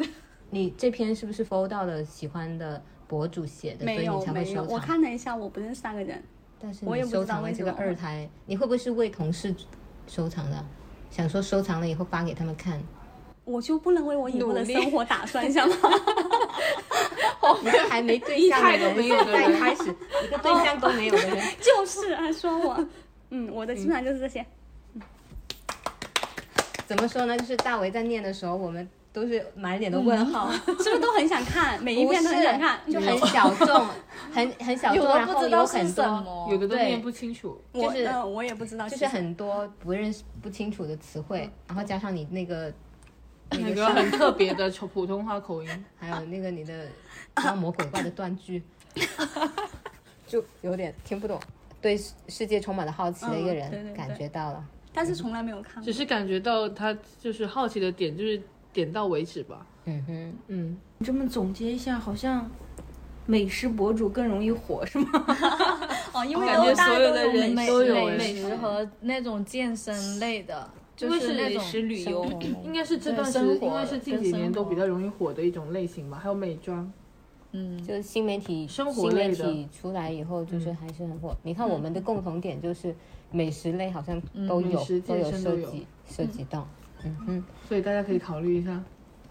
[0.52, 4.78] 你这篇是不是 follow 到了喜欢的博主写的，所没有以你才会没有，我？
[4.78, 6.24] 看了一下，我不认识那个人。
[6.60, 9.56] 但是我也不知道你收藏了这个为什么二胎，你会不会是为同事
[10.06, 10.64] 收藏的？
[11.10, 12.80] 想说收藏了以后发给他们看？
[13.44, 15.76] 我就不能为我以后的生活打算一下吗？
[17.62, 19.84] 一个还没对象的一胎都没有人，开始
[20.24, 22.88] 一个对象都没有的人，就是啊说我，
[23.30, 24.46] 嗯，我的基本上就是这些。
[26.86, 27.38] 怎么说呢？
[27.38, 31.82] 就是大为在念的时候，我们都是满脸的问号，是不是都很想看？
[31.84, 33.86] 每一篇都很想看，就很小众，
[34.32, 37.62] 很很小众，有的然后有不知道是很多，有的都念不清楚。
[37.72, 42.72] 我就是呃我也不知道，就是很多不认识不清楚的词汇，然后加上你那个
[43.52, 46.88] 那个很特别的普普通话口音，还有那个你的
[47.44, 48.62] 妖魔鬼怪的断句，
[50.28, 51.40] 就有点听不懂。
[51.82, 54.64] 对世世界充满了好奇的一个人，嗯对对对感觉到了。
[54.94, 55.92] 但是从来没有看过只。
[55.92, 58.42] 是感觉到他就是好奇的点就是
[58.72, 59.66] 点到为止吧。
[59.86, 62.50] 嗯哼，嗯，你这么总结一下，好像
[63.26, 65.26] 美食博主更容易火，是吗？
[66.14, 70.70] 哦，因为感觉所有的人都有美美食和那种健身类的，
[71.02, 72.26] 就因为是是那种美食旅游
[72.64, 76.20] 应该是这段时对生活应该是近几年都比较容易火的一种类型吧。
[76.22, 76.92] 还有美妆，
[77.54, 81.36] 嗯，就是新媒体生活新媒类的体出来以后，就是还是很火。
[81.42, 82.96] 你看我们的共同点就是
[83.32, 86.68] 美食类，好像都有、都有涉及涉及到。
[87.04, 88.84] 嗯哼，所以大家可以考虑一下。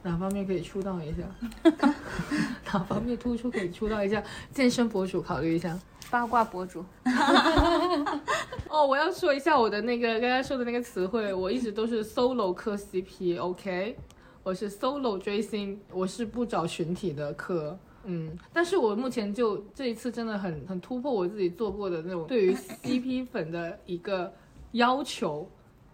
[0.02, 1.22] 哪方面可以出道一下？
[2.72, 4.22] 哪方面突出可以出道一下？
[4.52, 5.78] 健身博主考虑一下。
[6.10, 6.84] 八卦博主，
[8.68, 13.96] 哦，我要说一下我的那个刚刚说的那个词汇，我一直都是 solo 磕 CP，OK，、
[14.42, 17.78] 我是 solo 追星，我是不找群体的磕。
[18.02, 24.32] 嗯，但是我目前就这一次真的很很突破我自己做过的那种对于 CP 粉的一个
[24.72, 25.48] 要求。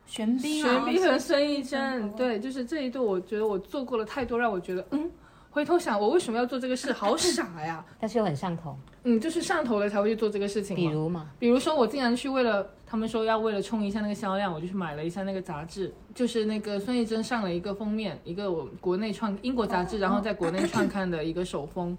[0.06, 5.10] 玄彬玄啊，彬和孙艺珍，对，就是这一对，我觉得我做过了太多，让我觉得，嗯，
[5.50, 7.84] 回头想我为什么要做这个事，好傻呀。
[7.98, 8.76] 但是又很上头。
[9.02, 10.82] 嗯，就是上头了才会去做这个事情嘛。
[10.82, 21.96] 比如嘛，比如说，我竟然去为了他们说要为了冲一下那个销量，我就去买了一下那个杂志，就是那个孙艺珍上了一个封面，一个我国内创英国杂志，然后在国内创刊的一个首封。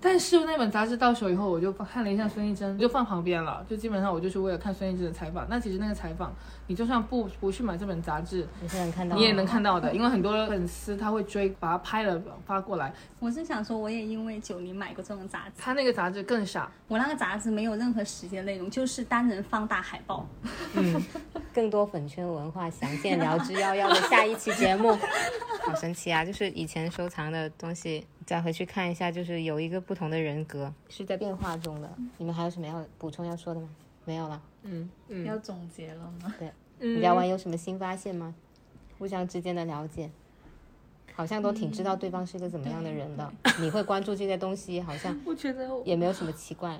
[0.00, 3.64] 但是那本杂志到手以后，我就看了一下孙艺珍，就放旁边了。
[3.68, 5.44] 就基本上我就是为了看孙艺珍的采访。
[5.50, 6.32] 那其实那个采访，
[6.68, 12.92] 你就算不不去买这本杂志，你也能看到，你也能看到的，因为很多粉丝他会追，把它拍了发过来。
[13.20, 20.26] 我是想说，我也因为九零买过这种杂志，他那个杂志更傻，我那个杂志没有任何实际内容，就是单人放大海报。
[21.52, 24.96] 更多粉圈文化详见聊之夭夭的下一期节目。
[25.66, 26.24] 好神奇啊！
[26.24, 31.90] 就是以前收藏的东西，再回去看一下，就是有一个不同的人格，是在变化中的。
[32.16, 33.68] 你们还有什么要补充要说的吗？
[34.04, 34.40] 没有了。
[34.62, 36.34] 嗯嗯要总结了吗？
[36.78, 38.32] 嗯聊完有什么新发现吗？
[38.98, 40.08] 互相之间的了解，
[41.18, 43.28] 好像都挺知道对方是一个怎么样的人的。
[43.60, 46.78] 你会关注这些东西，好像 我觉得也没有什么奇怪。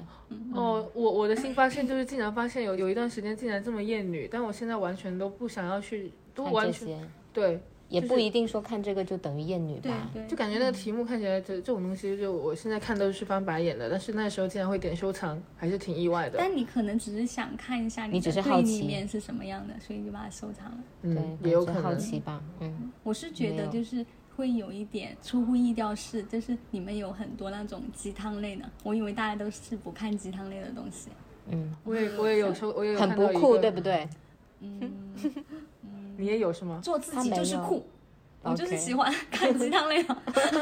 [0.55, 6.99] 哦，我我的新发现就是，竟然发现有有一段时间竟然这么厌女，但我现在完全都不想要去，都看这完全些，
[7.33, 10.09] 对，也不一定说看这个就等于厌女吧。
[10.15, 16.39] 对，就感觉那个题目看起来这这种东西，就我现在看都是翻白眼的，但是那时候竟然会点收藏，还是挺意外的。
[16.39, 20.79] 但你可能只是想看一下你只的对是好奇立面是什么样的，所以就把它收藏了。
[21.03, 21.95] 对嗯，，也有可能好。
[21.97, 22.41] 奇吧。
[22.61, 24.05] 嗯，我是觉得就是
[24.39, 31.09] 会有一点出乎意料是，就是你们有很多那种鸡汤类的，我以为大家都是不看鸡汤类的东西。
[31.51, 33.81] 嗯，我也我也有时候，我也有很不酷，个对不？
[33.81, 34.09] 对？
[34.61, 35.13] 嗯
[36.17, 36.79] 你也有是吗？
[36.81, 37.85] 做自己就是酷，
[38.43, 40.17] 我就是喜欢看鸡汤类的。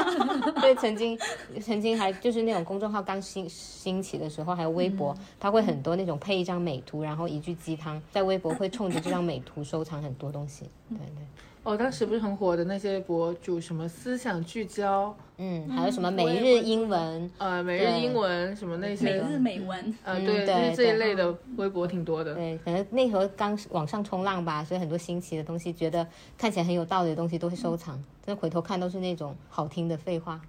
[0.62, 1.18] 对，曾经
[1.60, 10.64] 曾经还就是那种公众号刚兴兴起的时候，还有微博，它会很多那种配一张美图，然后一句鸡汤，在微博会冲着这张美图收藏很多东西。
[10.88, 11.26] 对对，
[11.66, 22.36] 哦，当时不是很火的那些博主，什么思想聚焦，嗯，还有什么每日英文，呃，每日英文什么那些每些，日美文，呃，嗯对，就是这一类的微博挺多的。
[22.36, 26.06] 对，可能那时候刚网上冲浪吧，所以很多新奇的东西，觉得
[26.38, 30.40] 看起来很有道理的东西都会收藏，真的回头看都是那种好听的废话。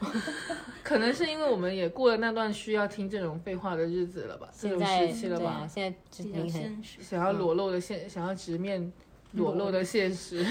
[0.82, 7.02] 可能是因为我们也过了那段需要听这种废话的日子了吧，这种现在时期了吧对啊，，现在知比较现实。
[7.02, 8.90] 想要裸露的现，想要直面
[9.32, 10.44] 裸露的现实，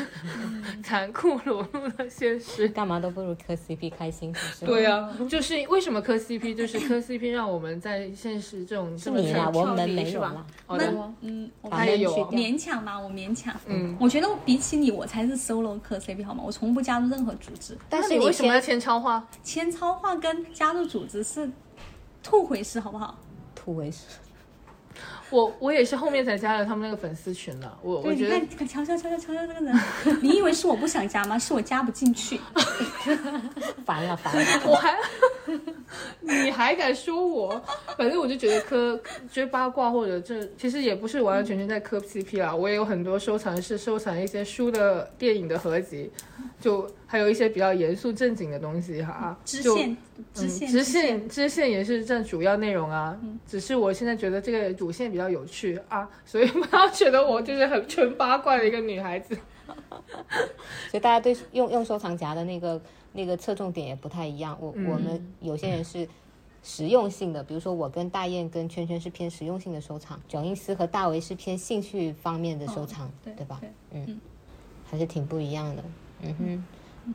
[0.83, 2.67] 残酷裸露的现实。
[2.69, 4.77] 干嘛都不如磕 CP 开心，是不是？
[4.77, 10.91] 对啊，就是为什么磕 CP，就是磕 CP 让我们在现实这种是这么你啦，跳我们离是吧没有啦。。
[10.95, 13.53] 好嗯，我把他也有勉强吧，我勉强。
[13.65, 16.41] 嗯，我觉得比起你，我才是 solo 磕 CP 好吗？
[16.45, 19.27] 我从不加入任何组织，但是你为什么要先签超话？
[19.43, 21.49] 签超话跟加入组织是
[22.23, 23.17] two 回事，好不好？
[23.53, 24.03] 吐回是
[25.31, 27.77] 我我也是后面才加了他们那个粉丝群的。
[27.81, 29.75] 我我觉得看，瞧瞧瞧瞧瞧瞧这个人，
[30.21, 31.37] 你以为是我不想加吗？
[31.37, 32.39] 是我加不进去。
[33.85, 34.41] 烦了烦了。
[34.65, 34.95] 我还，
[36.21, 37.61] 你还敢说我？
[37.97, 38.99] 反正我就觉得磕
[39.31, 46.11] 追八卦或者这其实也不是完完全全在磕 CP 啦，我也有很多收藏是收藏一些书的、电影的合集，
[46.59, 49.35] 就还有一些比较严肃正经的东西哈。
[49.43, 49.97] 就支线，
[50.33, 59.35] 支嗯，线，支线支线也是占主要内容啊，嗯只是我现在觉得这个主线比较有趣啊，所以不要觉得我就是很纯八卦的一个女孩子。
[60.91, 62.79] 所以大家对用用收藏夹的那个
[63.13, 64.55] 那个侧重点也不太一样。
[64.61, 66.07] 我、我们有些人是
[66.63, 73.59] 实用性的，比如说我跟大雁跟圈圈是偏实用性的收藏，蒋英斯和大为是偏兴趣方面的收藏，对吧？
[73.61, 74.19] 对嗯，
[74.89, 75.83] 还是挺不一样的。
[76.21, 76.65] 嗯哼，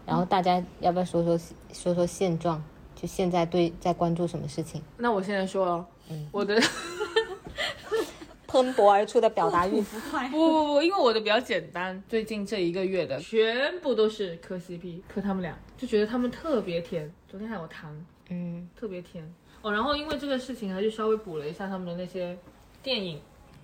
[0.06, 1.38] 然后大家要不要说说
[1.72, 2.62] 说说现状？
[2.94, 4.80] 就现在对在关注什么事情？
[4.98, 5.86] 那我现在说了，
[6.30, 6.58] 我的
[8.46, 10.28] 喷薄而出的表达欲， 不快。
[10.28, 17.12] 不不不，因为我的比较简单，最近这一个月的全部都是磕 CP，磕他们俩，就觉得他们特别甜。
[17.28, 17.92] 昨天还有糖，
[18.28, 19.28] 嗯，特别甜
[19.60, 19.72] 哦。
[19.72, 22.38] 然后因为这个事情，还是稍微补了一下他们的那些
[22.80, 23.20] 电影，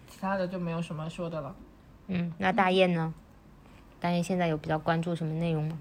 [0.09, 1.55] 其他的就没有什么说的了。
[2.09, 3.15] 嗯，那大雁呢？
[4.01, 5.79] 大雁现在有比较关注什么内容吗？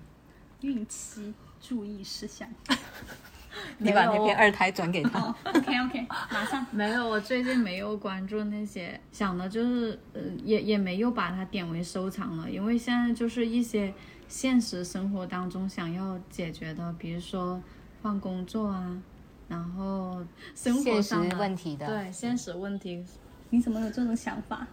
[0.61, 2.47] 孕期注意事项。
[3.79, 5.35] 你把那篇二胎转给他。
[5.43, 6.65] OK OK，马上。
[6.71, 13.93] 没有，我最近没有关注那些，想的就是，呃，也也没有把它点为收藏了，因为现在就是一些
[14.27, 17.61] 现实生活当中想要解决的，比如说
[18.03, 19.01] 换工作啊，
[19.47, 20.23] 然后
[20.55, 21.87] 生活现实上的问题的。
[21.87, 23.03] 对现实问题，
[23.49, 24.67] 你怎么有这种想法？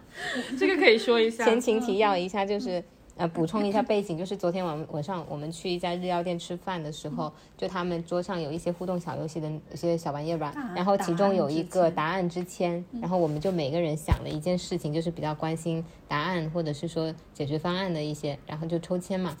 [0.57, 1.43] 这个可以说一下。
[1.43, 2.81] 前情提要一下，就是
[3.17, 19.35] 呃补充一下背景，就是昨天晚晚上我们去一家日料店吃饭的时候，就他们桌上有一些互动小游戏的一些小玩意儿吧，然后其中有一个答案之签，然后我们就每个人想了一件事情，就是比较关心答案或者是说解决方案的一些，然后就抽签嘛。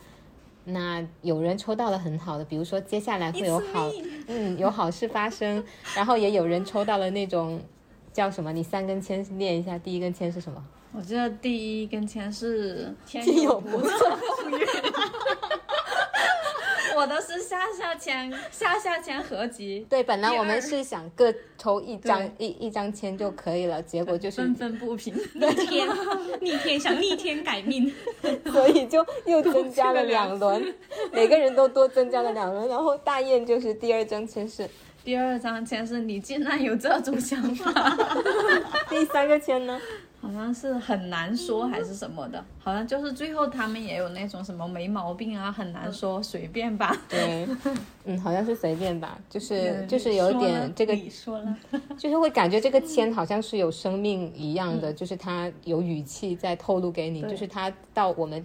[0.65, 3.89] 那有人抽到了很好的，比如说接下来会有好，
[4.27, 5.63] 嗯，有好事发生，
[5.95, 7.61] 然后也有人抽到了那种
[8.11, 8.51] 叫什么？
[8.51, 10.61] 你三根签念一下，第一根签是什么？
[10.97, 14.67] 我记得第一根签是天有不测风云。
[16.95, 25.13] 我的是下下签，下下签合集，对，本来我们是想各抽一张一一张签就可以了，结果就是愤愤不平。
[25.35, 25.87] 逆天，
[26.41, 27.93] 逆天想逆天改命。
[28.51, 30.73] 所以就又增加了两轮，
[31.13, 32.67] 每个人都多增加了两轮。
[32.67, 34.67] 然后大雁就是第二张签是，
[35.03, 37.95] 第二张签是你竟然有这种想法，
[38.89, 39.79] 第三个签呢？
[40.19, 46.95] 好像是很难说还是什么的，好像就是最后他们也有那种什么没毛病啊，很难说，随便吧。
[47.07, 47.47] 对，
[48.05, 51.57] 嗯，好像是随便吧，就是就是有点这个，你说了，
[51.97, 58.43] 就是会感觉这个签好像是有生命一样的，就是它有语气在透露给你，就是它到我们。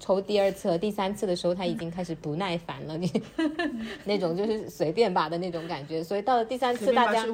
[0.00, 3.10] 抽第二次和第三次的时候，他已经开始不耐烦了，你
[4.04, 7.24] 那种就是随便吧的那种感觉，所以到了第三次，大家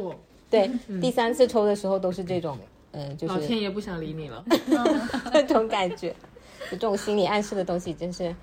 [0.49, 2.57] 对第三次抽的时候都是这种，
[2.93, 4.45] 嗯，就是老天爷不想理你了。
[5.33, 6.11] 那种感觉，
[6.71, 8.35] 就这种心理暗示的东西，真是，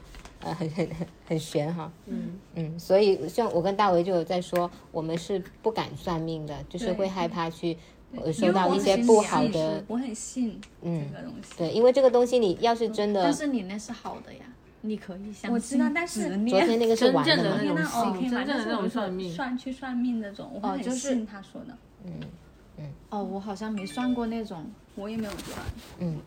[0.42, 1.92] 呃，很很很很玄哈。
[2.06, 7.78] 嗯嗯，所以像我跟大为就有在说，我们是不敢算命的，就是会害怕去
[8.16, 11.54] 呃收到一些不好的，我很信嗯这，个东西。
[11.58, 14.46] 对，因为这个东西你要是真的但，是你那是好的呀，
[14.82, 15.52] 你可以相信。
[15.52, 18.30] 我知道但是昨天那个是真玩的嘛那，种？
[18.30, 21.74] 真正的那种算命算去算命那种，我很哦就是信他说的。
[22.06, 22.10] 哦，
[23.10, 25.60] 我好像没算过那种，我也没有算，
[26.00, 26.20] 嗯，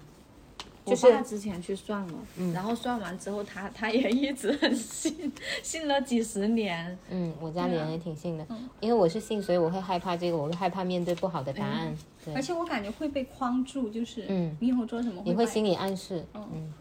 [0.85, 2.15] 就是爸之前去算了，
[2.53, 5.33] 然后算完之后他他也一直很信，
[5.63, 6.99] 信了几十年。
[7.11, 8.47] 嗯，我家里人也挺信的，
[8.81, 11.95] 因为我是信，所以我会害怕这个，我会害怕面对不好的答案，
[12.25, 12.35] 对。
[12.35, 14.57] 而，且我感觉会被框住，就是嗯。
[14.61, 16.73] 你以后做什么把你会心理暗示，嗯。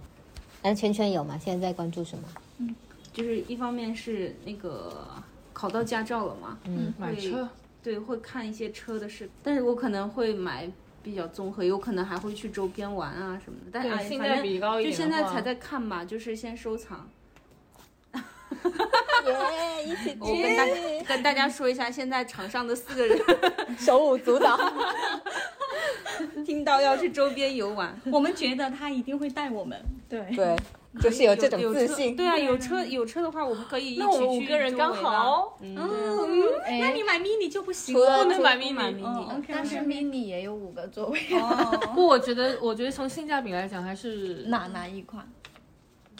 [0.62, 1.38] 但圈圈有吗？
[1.38, 2.24] 现在在关注什么？
[2.58, 2.76] 嗯。
[3.12, 5.08] 就是一方面是那个
[5.52, 7.50] 考到驾照了嘛，嗯，买车，
[7.81, 10.69] 对，会看一些车的视，但是我可能会买
[11.01, 13.69] 比较综合，有可能还会去周边玩啊什么的。
[13.72, 17.10] 但是哎，性价反正比高一就现在才在看吧，就是先收藏。
[19.26, 20.65] 耶，一起我跟大
[21.07, 23.19] 跟大家说一下，现在场上的四个人
[23.77, 24.57] 手舞足蹈。
[26.45, 29.80] 听到要去周边游玩，我们觉得他一定会带我们。
[30.09, 30.55] 对，对，
[30.99, 32.15] 就是有这种有自信。
[32.15, 34.93] 对啊，有车有车的话，我们可以一起去那我五个人刚。
[34.93, 35.57] 好，
[36.65, 38.23] 哎那你买 mini 就不行除了了。
[38.26, 45.26] 不能买 mini 哦，OK，但是 mini 也有五个座位，哦，不，我觉得，我觉得从性价比来讲，还是哪哪一款？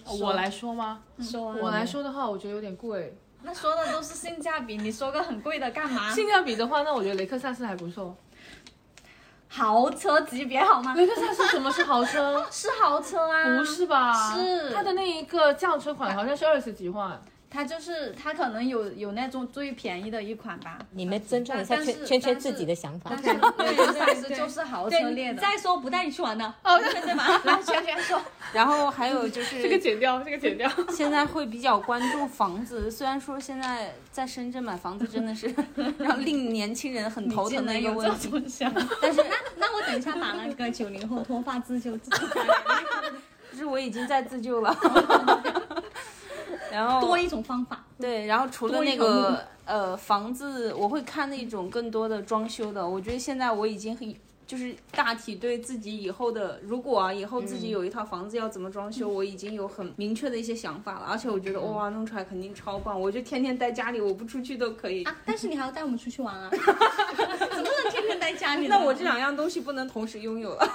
[0.06, 1.02] 我来说吗？
[1.22, 3.18] 说啊我来，说的话，我觉得有点贵。
[3.42, 6.12] 那说的都是性价比，你说个很贵的干嘛？
[6.16, 8.16] 性价比的话，那我觉得雷克萨斯还不错。
[9.48, 10.94] 豪车级别好吗？
[10.96, 12.46] 雷克萨斯什么是豪车？
[12.52, 14.36] 是豪车啊，不是吧？
[14.36, 17.20] 是它的那一个轿车款好像是二十几万。
[17.50, 20.78] 它就是它可能有有那种最便宜的一款吧。
[20.92, 23.12] 你们尊重一下但是圈圈圈但是自己的想法。
[23.12, 25.42] 但是雷克萨斯就是豪车对，列的。
[25.42, 26.46] 再说不带你去玩的。
[26.64, 27.42] 哦，对吧？
[27.46, 28.22] 来，圈圈说，
[28.54, 30.70] 然后还有就是 这个剪掉，这个剪掉。
[30.94, 35.54] 现在会比较关注房子，虽然说现在在深圳买房子真的是
[35.98, 38.30] 让令年轻人很头疼的一个问题，
[39.02, 43.18] 但是那那我等一下把那个九零后脱发自救自己家里
[43.58, 44.76] 知我已经在自救了。
[46.72, 47.84] 然后多一种方法。
[48.00, 52.88] 对，然后除了那个呃房子，我会看那种更多的装修的。
[52.88, 54.16] 我觉得现在我已经很
[54.48, 61.06] 就是大体对自己以后的，如果啊以后自己有一套房子要怎么装修，我已经有很明确的一些想法了。
[61.08, 63.00] 而且我觉得哇，弄出来肯定超棒。
[63.00, 65.04] 我就天天待家里，我不出去都可以。
[65.04, 65.16] 啊！
[65.24, 66.50] 但是你还要带我们出去玩啊！
[66.50, 68.68] 怎么能天天待家里？
[68.68, 70.68] 那我这两样东西不能同时拥有了。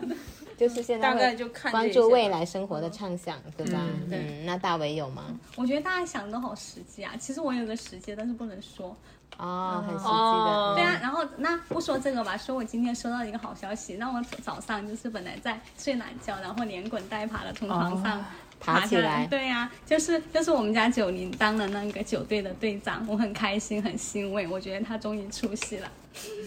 [0.60, 3.80] 就是现在大概就看关注未来生活的畅想，对吧？
[3.82, 5.24] 嗯嗯，那大伟有吗？
[5.56, 7.14] 我觉得大家想的都好实际啊。
[7.18, 8.94] 其实我有个实际，但是不能说。
[9.38, 10.82] 哦，很实际哦的。
[10.82, 18.18] 对啊，然后那不说这个吧，说我今天收到一个好消息，那我早上就是本来在睡懒觉，然后连滚带爬的从床上。
[18.18, 18.24] 下
[18.60, 25.90] 爬起来对呀、就是就是我们家九零当了那个九队的队长，我很开心很欣慰，我觉得他终于出息了。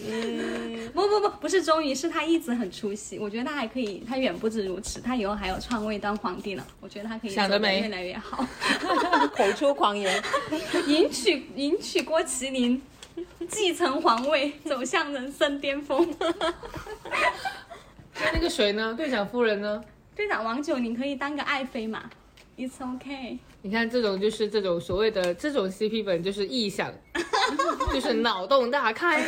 [0.06, 3.18] 嗯，不不不，不是终于，是他一直很出息。
[3.18, 6.64] 我觉得他还可以，他远不止如此，他以后还有篡位当皇帝呢。
[6.80, 8.46] 我觉得他可以想得美越来越好，
[9.34, 10.22] 口出狂言。
[10.86, 12.80] 迎娶迎娶郭麒麟，
[13.48, 16.14] 继承皇位，走向人生巅峰。
[18.20, 18.94] 那 那个谁呢？
[18.94, 19.82] 队长夫人呢？
[20.14, 22.10] 队长王九，你可以当个爱妃嘛
[22.56, 23.38] ？It's okay。
[23.64, 26.92] 你看这种就是这种所谓的这种 CP 本就是臆想，
[27.94, 29.24] 就是脑洞大开。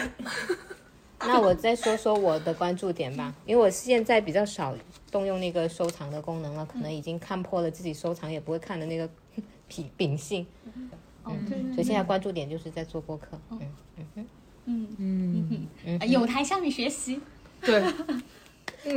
[1.20, 4.76] 那我再说说我的关注点吧，因为我现在比较少
[5.10, 9.08] 动用那个收藏的功能了，可能已经看破了自己收藏也不会看的那个
[9.68, 10.46] 品秉性，
[11.24, 13.28] 嗯，对对所以现在关注点就是在做播客。
[13.52, 13.58] 嗯
[13.96, 14.26] 嗯
[14.66, 17.18] 嗯，嗯嗯有台向你学习。
[17.62, 17.82] 对。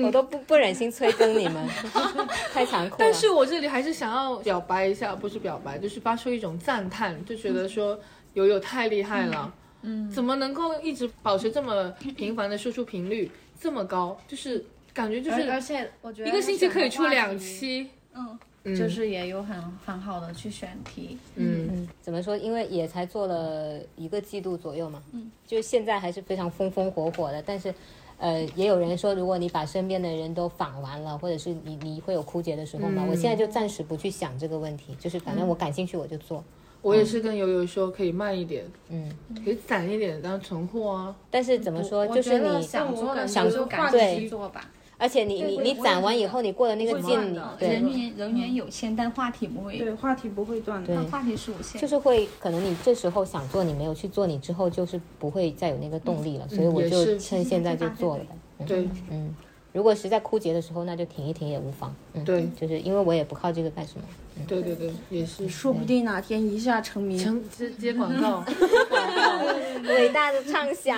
[0.04, 1.68] 我都不不忍心催更你们，
[2.54, 2.98] 太残酷了。
[3.00, 8.00] 但是我这里还是想要表白一下，不是表白，就是发出一种赞叹，就觉得说
[8.34, 13.30] 友友太厉害了，嗯，怎么能够一直保持这么频繁的输出频率
[13.60, 14.18] 这么高？
[14.28, 14.64] 就是
[14.94, 21.18] 感觉就是而且我觉得一个星期可以出两期，嗯，嗯就是也有很很好的去选题。
[21.36, 22.36] 嗯嗯，怎么说？
[22.38, 27.42] 因为也才做了一个季度左右嘛，嗯，就现在还是非常风风火火的。
[27.42, 27.74] 但是，
[28.20, 33.06] 呃，也有人说，如果你把身边的人都访完了，或者是你你会有枯竭的时候嘛。
[33.10, 36.44] 我现在就暂时不去想这个问题，就是反正我感兴趣我就做，
[36.82, 39.10] 我也是跟悠悠说可以慢一点，嗯。
[39.44, 41.16] 可以攒一点当存货啊。
[41.32, 44.70] 但是怎么说，就是你，想做的想就赶对紧去做吧。
[45.00, 50.88] 而且你你你攒完以后，你过了那个劲，你对人员人员有限，但话题不会，对，话题不会断的。
[50.94, 51.82] 对话题是无限。
[51.82, 56.48] 就是会可能你这时候想做，你没有去做，你之后就是不会再有那个动力了。
[56.50, 58.24] 所以我就趁现在就做了。
[58.60, 59.34] 嗯对嗯，
[59.72, 61.96] 如果实在枯竭的时候，那就停一停也无妨。
[62.14, 64.04] 嗯，对就是因为我也不靠这个干什么。
[64.48, 67.20] 对对对，也是说不定哪天一下成名。
[67.20, 68.42] 成接接广告。
[69.84, 70.98] 伟大的畅想。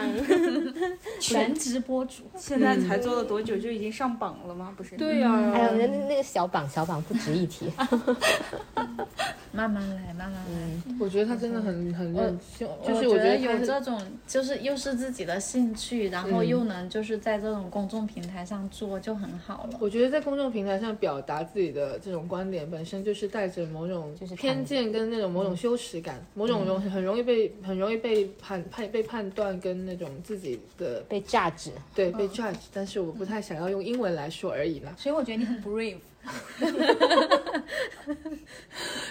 [1.20, 4.72] 全职播主，现在才做了多久就已经上榜了吗？
[4.78, 4.96] 不是？
[4.96, 7.66] 对呀、哎呦，那那个小榜小榜不值一提。
[9.54, 10.96] 慢慢来，慢慢来。
[11.00, 19.78] 我觉得他真的很很认，就就是我觉得有这种，就是又是自己的兴趣，然后又能就是在这种公众平台上做，就很好了。
[19.80, 34.94] 我觉得在公众平台上表达自己的这种观点，本身就是带着某种就是偏见跟那种某种羞耻感，某种容很容易被很容易被判判被判断跟那种自己的被榨汁，对被 judge，但是我不太想要用英文来说而已啦。
[34.98, 35.98] 所以我觉得你很 brave。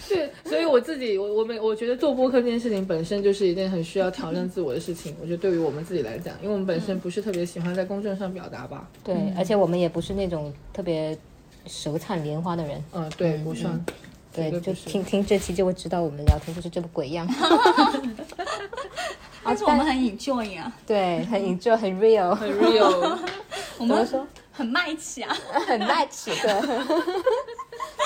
[0.08, 5.12] 对，所以我自己我我们我觉得做播客这件事情本身就是一件很需要挑战自我的事情。
[5.20, 8.88] 我觉得对于我们自己来讲，因为我们本身不是特别喜欢在公众上表达吧。
[9.02, 11.18] 对，而且我们也不是那种特别
[11.66, 12.82] 舌灿莲花的人。
[12.92, 13.72] 嗯，对，不算。
[13.86, 13.92] 绝
[14.32, 17.26] 对，对就听听这期就会知道我们聊天就是这个鬼样。
[19.42, 23.18] 而且我们很 enjoy 啊，对，很 enjoy，很 real，很 real，
[23.78, 24.26] 我们怎么说？
[24.52, 25.34] 很卖气啊。
[25.66, 26.86] 很 match 的。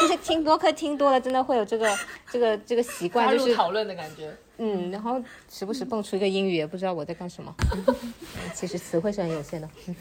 [0.01, 1.94] 就是听播客听多了，真的会有这个
[2.31, 4.35] 这个这个习惯，就是讨论的感觉。
[4.59, 5.20] 嗯，然后
[5.51, 7.52] 时不时蹦出一个英语，也不知道我在干什么。
[7.86, 7.94] 嗯
[8.55, 9.68] 其实词汇是很有限的。
[9.89, 9.94] 嗯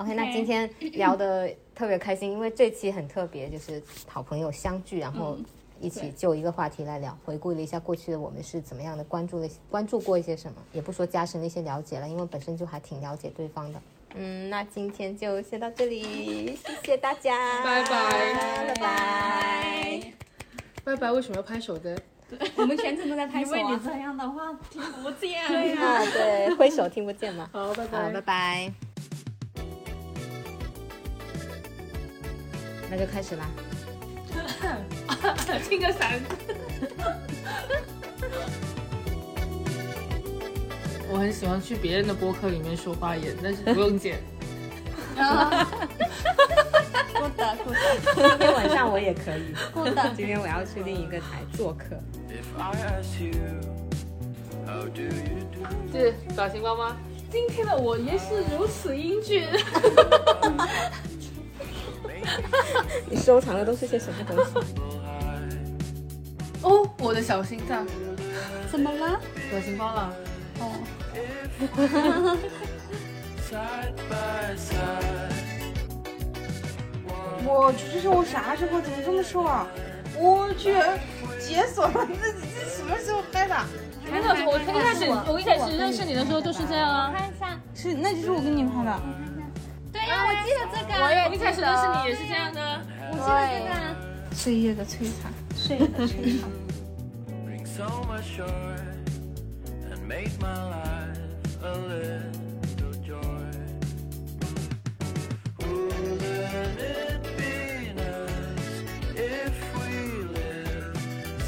[0.00, 5.36] OK，那今天聊的特别开心，因为这期很特别，就是好朋友相聚，然后
[5.78, 13.82] 一起就一个话题来聊，回顾了一下过去的我们是怎么样的关注了关注过一些什么，也不说加深了一些了解了，因为本身就还挺了解对方的。
[14.14, 18.34] 嗯，那今天就先到这里，谢谢大家，拜拜
[18.68, 20.12] 拜拜。
[20.82, 22.00] 拜拜，为什么要拍手的？
[22.56, 23.58] 我们全程都在拍手啊。
[23.58, 25.46] 因为你这样的话听不见。
[25.46, 27.50] 对呀、啊，对， 挥手听不见嘛。
[27.52, 28.20] 好，拜好，拜拜。
[28.22, 28.89] 拜。
[32.90, 33.48] 那就开始啦。
[35.68, 36.20] 清个伞。
[41.08, 44.20] 我很喜欢去别人的播客里面说发言，但是不用剪。
[47.22, 47.76] 我的酷的
[48.14, 49.54] 今天晚上我也可以。
[50.16, 51.84] 今天我要去另一个台做客。
[55.92, 56.96] 是表情包吗？
[57.30, 59.46] 今天的我也是如此英俊。
[63.08, 64.52] 你收藏的都是些什么东西？
[66.62, 67.86] 哦，我的小心脏，
[68.70, 69.20] 怎么了？
[69.50, 70.12] 表情包了。
[70.60, 70.72] 哦.
[77.42, 78.80] 我去，这是我啥时候？
[78.80, 79.66] 怎么这么瘦啊？
[80.16, 80.74] 我去，
[81.40, 83.56] 解锁了自己，这什么时候拍的？
[84.10, 87.12] 没有，我一开始我一开始认识你的时候就是这样啊。
[87.16, 89.00] 看一下，是，那就是我给你拍的。
[90.10, 92.58] 啊，我记得这个，我也一开始认识你也是这样的，
[93.12, 93.70] 我记得这个。
[94.34, 96.48] 岁月的摧残，岁月的摧残。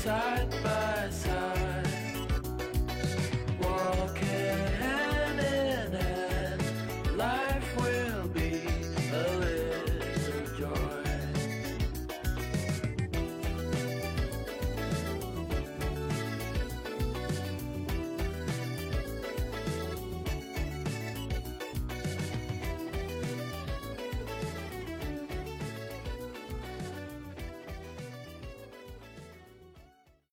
[0.03, 0.51] side